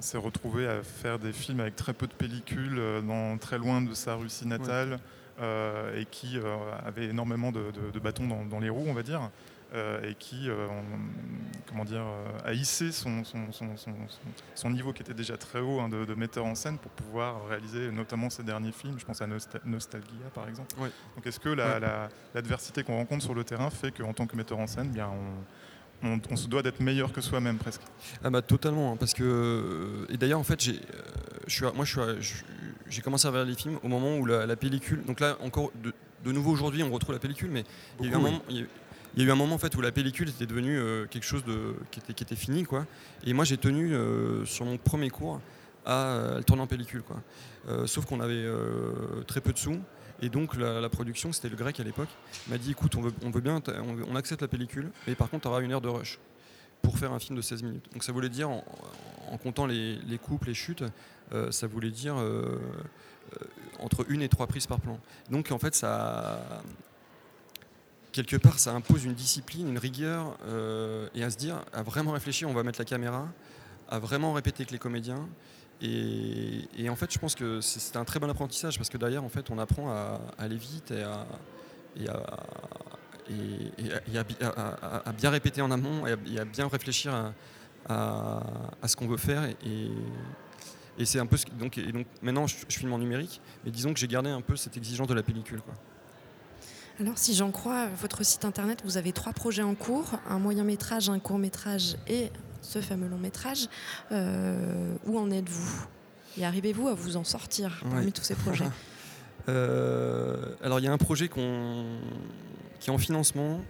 s'est 0.00 0.18
retrouvé 0.18 0.66
à 0.68 0.82
faire 0.82 1.18
des 1.18 1.32
films 1.32 1.60
avec 1.60 1.76
très 1.76 1.92
peu 1.92 2.06
de 2.06 2.14
pellicules, 2.14 2.78
euh, 2.78 3.00
dans, 3.00 3.36
très 3.38 3.58
loin 3.58 3.80
de 3.82 3.94
sa 3.94 4.14
Russie 4.14 4.46
natale, 4.46 4.98
euh, 5.40 5.98
et 6.00 6.04
qui 6.06 6.38
euh, 6.38 6.56
avait 6.86 7.06
énormément 7.06 7.52
de, 7.52 7.70
de- 7.70 7.90
de 7.90 7.98
bâtons 7.98 8.26
dans, 8.26 8.44
dans 8.44 8.60
les 8.60 8.68
roues, 8.68 8.84
on 8.86 8.94
va 8.94 9.02
dire, 9.02 9.30
et 10.04 10.14
qui 10.18 10.50
en- 10.50 10.84
comment 11.66 11.86
dire, 11.86 12.04
a 12.44 12.52
hissé 12.52 12.92
son, 12.92 13.24
son- 13.24 13.50
son- 13.52 13.74
son- 13.78 13.94
son- 14.06 14.18
son 14.54 14.70
niveau 14.70 14.92
qui 14.92 15.00
était 15.02 15.14
déjà 15.14 15.38
très 15.38 15.60
haut 15.60 15.80
hein, 15.80 15.88
de, 15.88 16.04
de 16.04 16.12
metteur 16.14 16.44
en 16.44 16.54
scène 16.54 16.76
pour 16.76 16.90
pouvoir 16.90 17.46
réaliser 17.48 17.90
notamment 17.90 18.28
ses 18.28 18.42
derniers 18.42 18.72
films. 18.72 18.98
Je 18.98 19.06
pense 19.06 19.22
à 19.22 19.26
Nosta- 19.26 19.64
Nostalgia 19.64 20.28
par 20.34 20.46
exemple. 20.46 20.74
Ouais. 20.78 20.90
Donc 21.16 21.26
est-ce 21.26 21.40
que 21.40 21.48
la- 21.48 21.74
Ouais. 21.74 21.80
la- 21.80 22.08
l'adversité 22.34 22.84
qu'on 22.84 22.96
rencontre 22.98 23.22
sur 23.24 23.32
le 23.34 23.44
terrain 23.44 23.70
fait 23.70 23.92
qu'en 23.92 24.12
tant 24.12 24.26
que 24.26 24.36
metteur 24.36 24.58
en 24.58 24.66
scène, 24.66 24.90
bien, 24.90 25.08
on, 25.08 25.42
on- 26.02 26.20
on 26.30 26.36
se 26.36 26.48
doit 26.48 26.62
d'être 26.62 26.80
meilleur 26.80 27.12
que 27.12 27.20
soi-même 27.20 27.58
presque 27.58 27.80
Ah 28.24 28.30
bah 28.30 28.42
totalement, 28.42 28.92
hein, 28.92 28.96
parce 28.98 29.14
que 29.14 29.22
euh, 29.24 30.06
et 30.12 30.16
d'ailleurs 30.16 30.40
en 30.40 30.44
fait 30.44 30.60
j'ai, 30.60 30.72
euh, 30.72 30.76
je 31.46 31.54
suis, 31.54 31.64
moi 31.74 31.84
je 31.84 32.20
suis, 32.20 32.44
j'ai 32.88 33.02
commencé 33.02 33.26
à 33.26 33.30
regarder 33.30 33.50
les 33.52 33.56
films 33.56 33.78
au 33.82 33.88
moment 33.88 34.16
où 34.18 34.26
la, 34.26 34.46
la 34.46 34.56
pellicule, 34.56 35.02
donc 35.04 35.20
là 35.20 35.36
encore 35.42 35.70
de, 35.82 35.92
de 36.24 36.32
nouveau 36.32 36.50
aujourd'hui 36.52 36.82
on 36.82 36.90
retrouve 36.90 37.14
la 37.14 37.20
pellicule, 37.20 37.50
mais 37.50 37.64
il 38.00 38.06
y 38.06 38.08
a 38.08 38.12
eu 38.12 38.14
un 38.14 38.18
oui. 38.18 38.24
moment, 38.24 38.42
il 38.50 38.56
y 38.56 38.62
a- 38.62 38.66
il 39.14 39.22
y 39.22 39.24
a 39.26 39.28
eu 39.28 39.30
un 39.30 39.34
moment 39.36 39.56
en 39.56 39.58
fait 39.58 39.74
où 39.76 39.82
la 39.82 39.92
pellicule 39.92 40.30
était 40.30 40.46
devenue 40.46 40.78
euh, 40.78 41.04
quelque 41.06 41.24
chose 41.26 41.44
de 41.44 41.74
qui 41.90 42.00
était, 42.00 42.14
qui 42.14 42.24
était 42.24 42.34
fini 42.36 42.64
quoi. 42.64 42.86
Et 43.26 43.34
moi 43.34 43.44
j'ai 43.44 43.58
tenu 43.58 43.92
euh, 43.94 44.46
sur 44.46 44.64
mon 44.64 44.78
premier 44.78 45.10
cours 45.10 45.38
à, 45.84 46.36
à 46.36 46.36
le 46.38 46.44
tourner 46.44 46.62
en 46.62 46.66
pellicule 46.66 47.02
quoi. 47.02 47.20
Euh, 47.68 47.86
sauf 47.86 48.06
qu'on 48.06 48.20
avait 48.20 48.46
très 49.26 49.40
peu 49.42 49.52
de 49.52 49.58
sous. 49.58 49.78
Et 50.22 50.28
donc 50.28 50.56
la, 50.56 50.88
production, 50.88 51.32
c'était 51.32 51.48
le 51.48 51.56
grec 51.56 51.80
à 51.80 51.82
l'époque, 51.82 52.08
m'a 52.48 52.56
dit 52.56 52.70
écoute, 52.70 52.94
on 52.94 53.00
veut, 53.00 53.40
bien, 53.40 53.60
on, 54.08 54.14
accepte 54.14 54.40
la 54.40 54.48
pellicule, 54.48 54.92
mais 55.08 55.16
par 55.16 55.28
contre, 55.28 55.42
tu 55.42 55.48
auras 55.48 55.60
une 55.60 55.72
heure 55.72 55.80
de 55.80 55.88
rush 55.88 56.20
pour 56.80 56.96
faire 56.96 57.12
un 57.12 57.18
film 57.18 57.36
de 57.36 57.42
16 57.42 57.64
minutes. 57.64 57.92
Donc 57.92 58.04
ça 58.04 58.12
voulait 58.12 58.28
dire, 58.28 58.48
en, 58.48 58.62
comptant 59.42 59.66
les, 59.66 59.98
coupes, 60.22 60.44
les 60.44 60.54
chutes, 60.54 60.84
euh, 61.32 61.50
ça 61.50 61.66
voulait 61.66 61.90
dire 61.90 62.16
euh, 62.18 62.60
euh, 63.32 63.44
entre 63.80 64.08
une 64.08 64.22
et 64.22 64.28
trois 64.28 64.46
prises 64.46 64.68
par 64.68 64.78
plan. 64.78 65.00
Donc 65.28 65.50
en 65.50 65.58
fait, 65.58 65.74
ça, 65.74 66.62
quelque 68.12 68.36
part, 68.36 68.60
ça 68.60 68.72
impose 68.74 69.04
une 69.04 69.14
discipline, 69.14 69.68
une 69.68 69.78
rigueur, 69.78 70.38
et 71.16 71.24
à 71.24 71.30
se 71.30 71.36
dire, 71.36 71.64
à 71.72 71.82
vraiment 71.82 72.12
réfléchir, 72.12 72.48
on 72.48 72.54
va 72.54 72.62
mettre 72.62 72.78
la 72.78 72.84
caméra, 72.84 73.26
à 73.88 73.98
vraiment 73.98 74.32
répéter 74.34 74.62
avec 74.62 74.70
les 74.70 74.78
comédiens. 74.78 75.28
Et, 75.82 76.88
en 76.88 76.96
fait, 76.96 77.12
je 77.12 77.18
pense 77.18 77.34
que 77.34 77.60
c'est- 77.60 77.96
un 77.96 78.04
très 78.04 78.20
bon 78.20 78.30
apprentissage 78.30 78.78
parce 78.78 78.88
que 78.88 78.98
derrière, 78.98 79.24
en 79.24 79.28
fait, 79.28 79.50
on 79.50 79.58
apprend 79.58 79.90
à, 79.90 80.20
aller 80.38 80.56
vite 80.56 80.92
et 80.92 81.02
à, 81.02 81.26
bien 85.16 85.30
répéter 85.30 85.60
en 85.60 85.70
amont 85.70 86.06
et 86.06 86.12
à, 86.12 86.42
et 86.42 86.44
bien 86.44 86.68
réfléchir 86.68 87.32
à, 87.88 88.52
ce 88.86 88.96
qu'on 88.96 89.08
veut 89.08 89.16
faire. 89.16 89.48
Et, 89.66 89.90
c'est 91.04 91.18
un 91.18 91.26
peu 91.26 91.36
ce 91.36 91.46
donc, 91.58 91.80
donc 91.90 92.06
maintenant, 92.22 92.46
je, 92.46 92.54
je 92.68 92.78
filme 92.78 92.92
en 92.92 92.98
numérique, 92.98 93.40
mais 93.64 93.72
disons 93.72 93.92
que 93.92 93.98
j'ai 93.98 94.06
gardé 94.06 94.30
un 94.30 94.40
peu 94.40 94.54
cette 94.54 94.76
exigence 94.76 95.08
de 95.08 95.14
la 95.14 95.24
pellicule. 95.24 95.60
Alors, 97.00 97.18
si 97.18 97.34
j'en 97.34 97.50
crois 97.50 97.86
votre 98.00 98.24
site 98.24 98.44
internet, 98.44 98.82
vous 98.84 98.98
avez 98.98 99.12
trois 99.12 99.32
projets 99.32 99.62
en 99.62 99.74
cours 99.74 100.12
un 100.28 100.38
moyen 100.38 100.62
métrage, 100.62 101.08
un 101.08 101.18
court 101.18 101.38
métrage 101.38 101.96
et 102.06 102.30
ce 102.62 102.80
fameux 102.80 103.08
long 103.08 103.18
métrage. 103.18 103.68
Euh, 104.12 104.94
où 105.04 105.18
en 105.18 105.30
êtes-vous? 105.30 105.84
Et 106.38 106.46
arrivez-vous 106.46 106.88
à 106.88 106.94
vous 106.94 107.16
en 107.18 107.24
sortir 107.24 107.82
parmi 107.90 108.06
Ouais. 108.06 108.10
tous 108.12 108.22
ces 108.24 108.34
projets? 108.34 108.64
Euh, 109.48 110.54
alors 110.62 110.78
il 110.78 110.84
y 110.84 110.86
a 110.86 110.92
un 110.92 110.98
projet 110.98 111.28
qui 111.28 111.40
est 111.40 112.90
en 112.90 112.98
financement. 112.98 113.60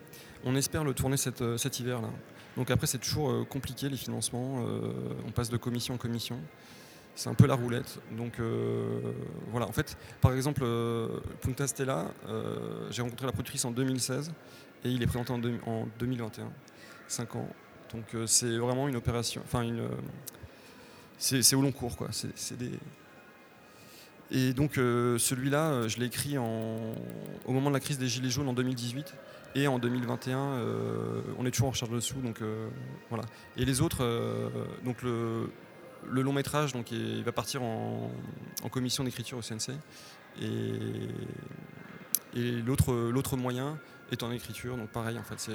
On 0.45 0.55
espère 0.55 0.85
le 0.85 0.93
tourner 0.93 1.17
cet, 1.17 1.41
euh, 1.41 1.57
cet 1.57 1.81
hiver 1.81 2.03
là. 2.03 2.11
Donc 2.59 2.71
après 2.71 2.87
c'est 2.87 2.99
toujours 2.99 3.49
compliqué 3.49 3.89
les 3.89 3.97
financements. 3.97 4.57
On 5.27 5.31
passe 5.31 5.49
de 5.49 5.57
commission 5.57 5.95
en 5.95 5.97
commission. 5.97 6.39
C'est 7.15 7.31
un 7.31 7.35
peu 7.35 7.47
la 7.47 7.55
roulette. 7.55 8.01
Donc 8.19 8.39
euh, 8.39 9.01
voilà. 9.51 9.67
En 9.67 9.73
fait, 9.73 9.97
par 10.21 10.35
exemple, 10.35 10.61
euh, 10.63 11.21
Punta 11.41 11.67
Stella, 11.67 12.11
euh, 12.29 12.89
j'ai 12.91 13.01
rencontré 13.01 13.25
la 13.25 13.33
productrice 13.33 13.65
en 13.65 13.71
2016 13.71 14.31
et 14.85 14.91
il 14.91 15.03
est 15.03 15.07
présenté 15.07 15.33
en, 15.33 15.39
deux- 15.39 15.59
en 15.67 15.87
2021. 15.99 16.51
5 17.09 17.35
ans. 17.37 17.49
Donc 17.95 18.05
euh, 18.15 18.27
c'est 18.27 18.57
vraiment 18.59 18.89
une 18.89 18.97
opération. 18.97 19.43
Enfin 19.45 19.63
une. 19.63 19.81
euh, 19.81 19.89
c'est 21.19 21.55
au 21.55 21.63
long 21.63 21.73
cours 21.73 21.97
quoi. 21.97 22.09
Et 24.31 24.53
donc 24.55 24.79
euh, 24.79 25.19
celui-là, 25.19 25.89
je 25.89 25.99
l'ai 25.99 26.07
écrit 26.07 26.39
au 26.39 26.95
moment 27.47 27.69
de 27.69 27.75
la 27.75 27.81
crise 27.81 27.99
des 27.99 28.09
Gilets 28.09 28.31
jaunes 28.31 28.49
en 28.49 28.55
2018 28.55 29.15
et 29.55 29.69
en 29.69 29.79
2021, 29.79 30.39
euh, 30.39 31.21
on 31.39 31.45
est 31.45 31.51
toujours 31.51 31.69
en 31.69 31.73
recherche 31.73 31.91
de 31.91 32.01
sous, 32.01 32.21
donc 32.21 32.41
voilà. 33.11 33.25
Et 33.59 33.67
les 33.67 33.83
autres, 33.83 34.51
donc 34.85 35.03
le, 35.03 35.51
long 36.09 36.33
métrage, 36.33 36.73
donc 36.73 36.91
il 36.91 37.23
va 37.23 37.33
partir 37.33 37.63
en, 37.63 38.11
commission 38.71 39.05
d'écriture 39.05 39.37
au 39.39 39.43
CNC 39.43 39.73
et, 40.41 41.09
l'autre 42.65 43.37
moyen 43.37 43.79
est 44.13 44.23
en 44.23 44.31
écriture, 44.31 44.77
donc 44.77 44.89
pareil 44.91 45.19
en 45.19 45.23
fait, 45.23 45.51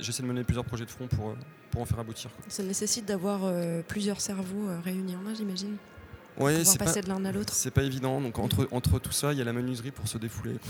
j'essaie 0.00 0.22
de 0.22 0.28
mener 0.28 0.44
plusieurs 0.44 0.64
projets 0.64 0.84
de 0.84 0.90
front 0.90 1.06
pour, 1.06 1.30
euh, 1.30 1.34
pour 1.70 1.80
en 1.82 1.84
faire 1.84 1.98
aboutir. 1.98 2.30
quoi. 2.34 2.44
Ça 2.48 2.62
nécessite 2.62 3.06
d'avoir 3.06 3.40
euh, 3.44 3.82
plusieurs 3.86 4.20
cerveaux 4.20 4.68
euh, 4.68 4.78
réunis 4.84 5.16
en 5.16 5.26
un, 5.28 5.34
j'imagine. 5.34 5.76
Pouvoir 6.36 6.52
c'est 6.64 6.78
passer 6.78 7.00
pas, 7.00 7.06
de 7.06 7.08
l'un 7.08 7.24
à 7.24 7.32
l'autre. 7.32 7.52
c'est 7.52 7.72
pas 7.72 7.82
évident, 7.82 8.20
donc 8.20 8.38
entre, 8.38 8.68
entre 8.70 8.98
tout 9.00 9.10
ça, 9.10 9.32
il 9.32 9.38
y 9.38 9.42
a 9.42 9.44
la 9.44 9.52
menuiserie 9.52 9.90
pour 9.90 10.08
se 10.08 10.18
défouler. 10.18 10.56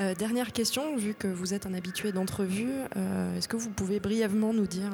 Euh, 0.00 0.14
dernière 0.14 0.52
question, 0.52 0.96
vu 0.96 1.12
que 1.12 1.28
vous 1.28 1.52
êtes 1.52 1.66
un 1.66 1.74
habitué 1.74 2.12
d'entrevue, 2.12 2.72
est-ce 3.36 3.46
que 3.46 3.58
vous 3.58 3.68
pouvez 3.68 4.00
brièvement 4.00 4.54
nous 4.54 4.66
dire 4.66 4.90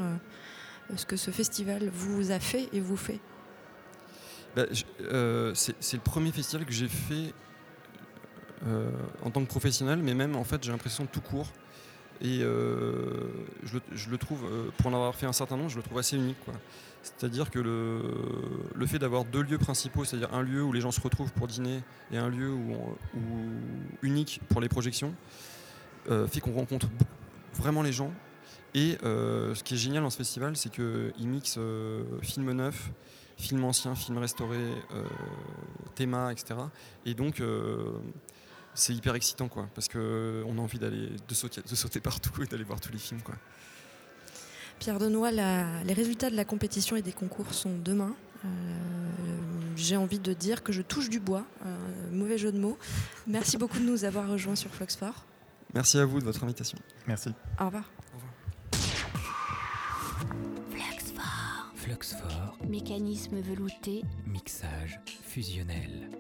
ce 0.97 1.07
que 1.07 1.17
ce 1.17 1.31
festival 1.31 1.89
vous 1.89 2.33
a 2.33 2.41
fait 2.41 2.69
et 2.73 2.81
vous 2.81 2.97
fait? 2.97 3.21
Bah, 4.57 4.65
c'est 4.73 5.97
le 5.97 6.03
premier 6.03 6.33
festival 6.33 6.67
que 6.67 6.73
j'ai 6.73 6.89
fait 6.89 7.33
euh, 8.67 8.91
en 9.23 9.31
tant 9.31 9.43
que 9.43 9.49
professionnel, 9.49 10.01
mais 10.03 10.15
même 10.15 10.37
en 10.37 10.45
fait 10.45 10.63
j'ai 10.63 10.73
l'impression 10.73 11.07
tout 11.07 11.21
court. 11.21 11.49
Et 12.21 12.41
euh, 12.43 13.29
je, 13.63 14.11
le, 14.11 14.19
trouve, 14.19 14.45
euh, 14.45 14.71
pour 14.77 14.89
en 14.89 14.95
avoir 14.95 15.15
fait 15.15 15.27
un 15.27 15.33
certain 15.33 15.57
nombre, 15.57 15.69
je 15.69 15.77
le 15.77 15.85
trouve 15.85 15.99
assez 15.99 16.17
unique. 16.17 16.37
C'est-à-dire 17.03 17.49
que 17.51 17.61
le, 17.61 18.87
fait 18.87 18.99
d'avoir 18.99 19.25
deux 19.25 19.43
lieux 19.43 19.59
principaux, 19.59 20.05
c'est-à-dire 20.05 20.35
un 20.35 20.43
lieu 20.43 20.65
où 20.65 20.73
les 20.73 20.81
gens 20.81 20.91
se 20.91 21.01
retrouvent 21.01 21.33
pour 21.33 21.47
dîner 21.47 21.81
et 22.11 22.19
un 22.19 22.29
lieu 22.29 22.57
unique 24.03 24.41
pour 24.49 24.61
les 24.61 24.69
projections, 24.69 25.15
fait 26.09 26.41
qu'on 26.41 26.55
rencontre 26.55 26.89
vraiment 27.55 27.83
les 27.83 27.93
gens. 27.93 28.13
Et 28.75 28.99
ce 29.01 29.63
qui 29.63 29.75
est 29.75 29.79
génial 29.79 30.03
dans 30.03 30.11
ce 30.11 30.17
festival, 30.17 30.57
c'est 30.57 30.71
qu'il 30.71 31.29
mixe 31.29 31.57
euh, 31.59 32.03
films 32.23 32.53
neufs, 32.53 32.91
films 33.37 33.65
anciens, 33.65 33.95
films 33.95 34.19
restaurés, 34.19 34.57
euh, 34.93 35.05
théma, 35.95 36.33
etc. 36.33 36.61
Et 37.07 37.15
donc, 37.15 37.43
c'est 38.79 38.95
hyper 38.95 39.15
excitant, 39.15 39.49
quoi, 39.49 39.69
parce 39.75 39.89
qu'on 39.89 39.99
a 40.59 40.61
envie 40.61 40.79
d'aller 40.79 41.11
de 41.29 41.35
sauter, 41.35 41.61
de 41.69 41.75
sauter 41.75 42.01
partout 42.01 42.43
et 42.43 42.47
d'aller 42.47 42.65
voir 42.65 42.81
tous 42.81 42.93
les 42.93 42.99
films, 42.99 43.21
quoi. 43.23 43.35
Pierre 44.79 44.99
Denois, 44.99 45.31
la- 45.33 45.83
les 45.85 45.93
résultats 45.93 46.31
de 46.31 46.37
la 46.37 46.45
compétition 46.45 46.95
et 46.97 47.03
des 47.03 47.13
concours 47.13 47.53
sont 47.53 47.77
demain. 47.77 48.15
Euh, 48.45 48.49
J'ai 49.77 49.97
envie 49.97 50.19
de 50.19 50.33
dire 50.33 50.65
que 50.65 50.73
je 50.73 50.83
touche 50.83 51.09
du 51.09 51.21
bois, 51.21 51.45
euh, 51.65 51.77
mauvais 52.11 52.37
jeu 52.37 52.51
de 52.51 52.59
mots. 52.59 52.77
Merci 53.29 53.57
beaucoup 53.59 53.79
de 53.79 53.85
nous 53.85 54.05
avoir 54.05 54.29
rejoints 54.29 54.57
sur 54.57 54.71
Fluxfort. 54.75 55.25
Merci 55.75 55.99
à 55.99 56.05
vous 56.05 56.19
de 56.19 56.25
votre 56.25 56.43
invitation. 56.43 56.79
Merci. 57.07 57.31
Au 57.61 57.67
revoir. 57.67 57.85
Fluxfort, 61.77 62.59
Mécanisme 62.69 63.41
velouté, 63.41 64.03
mixage 64.27 64.99
fusionnel. 65.23 66.11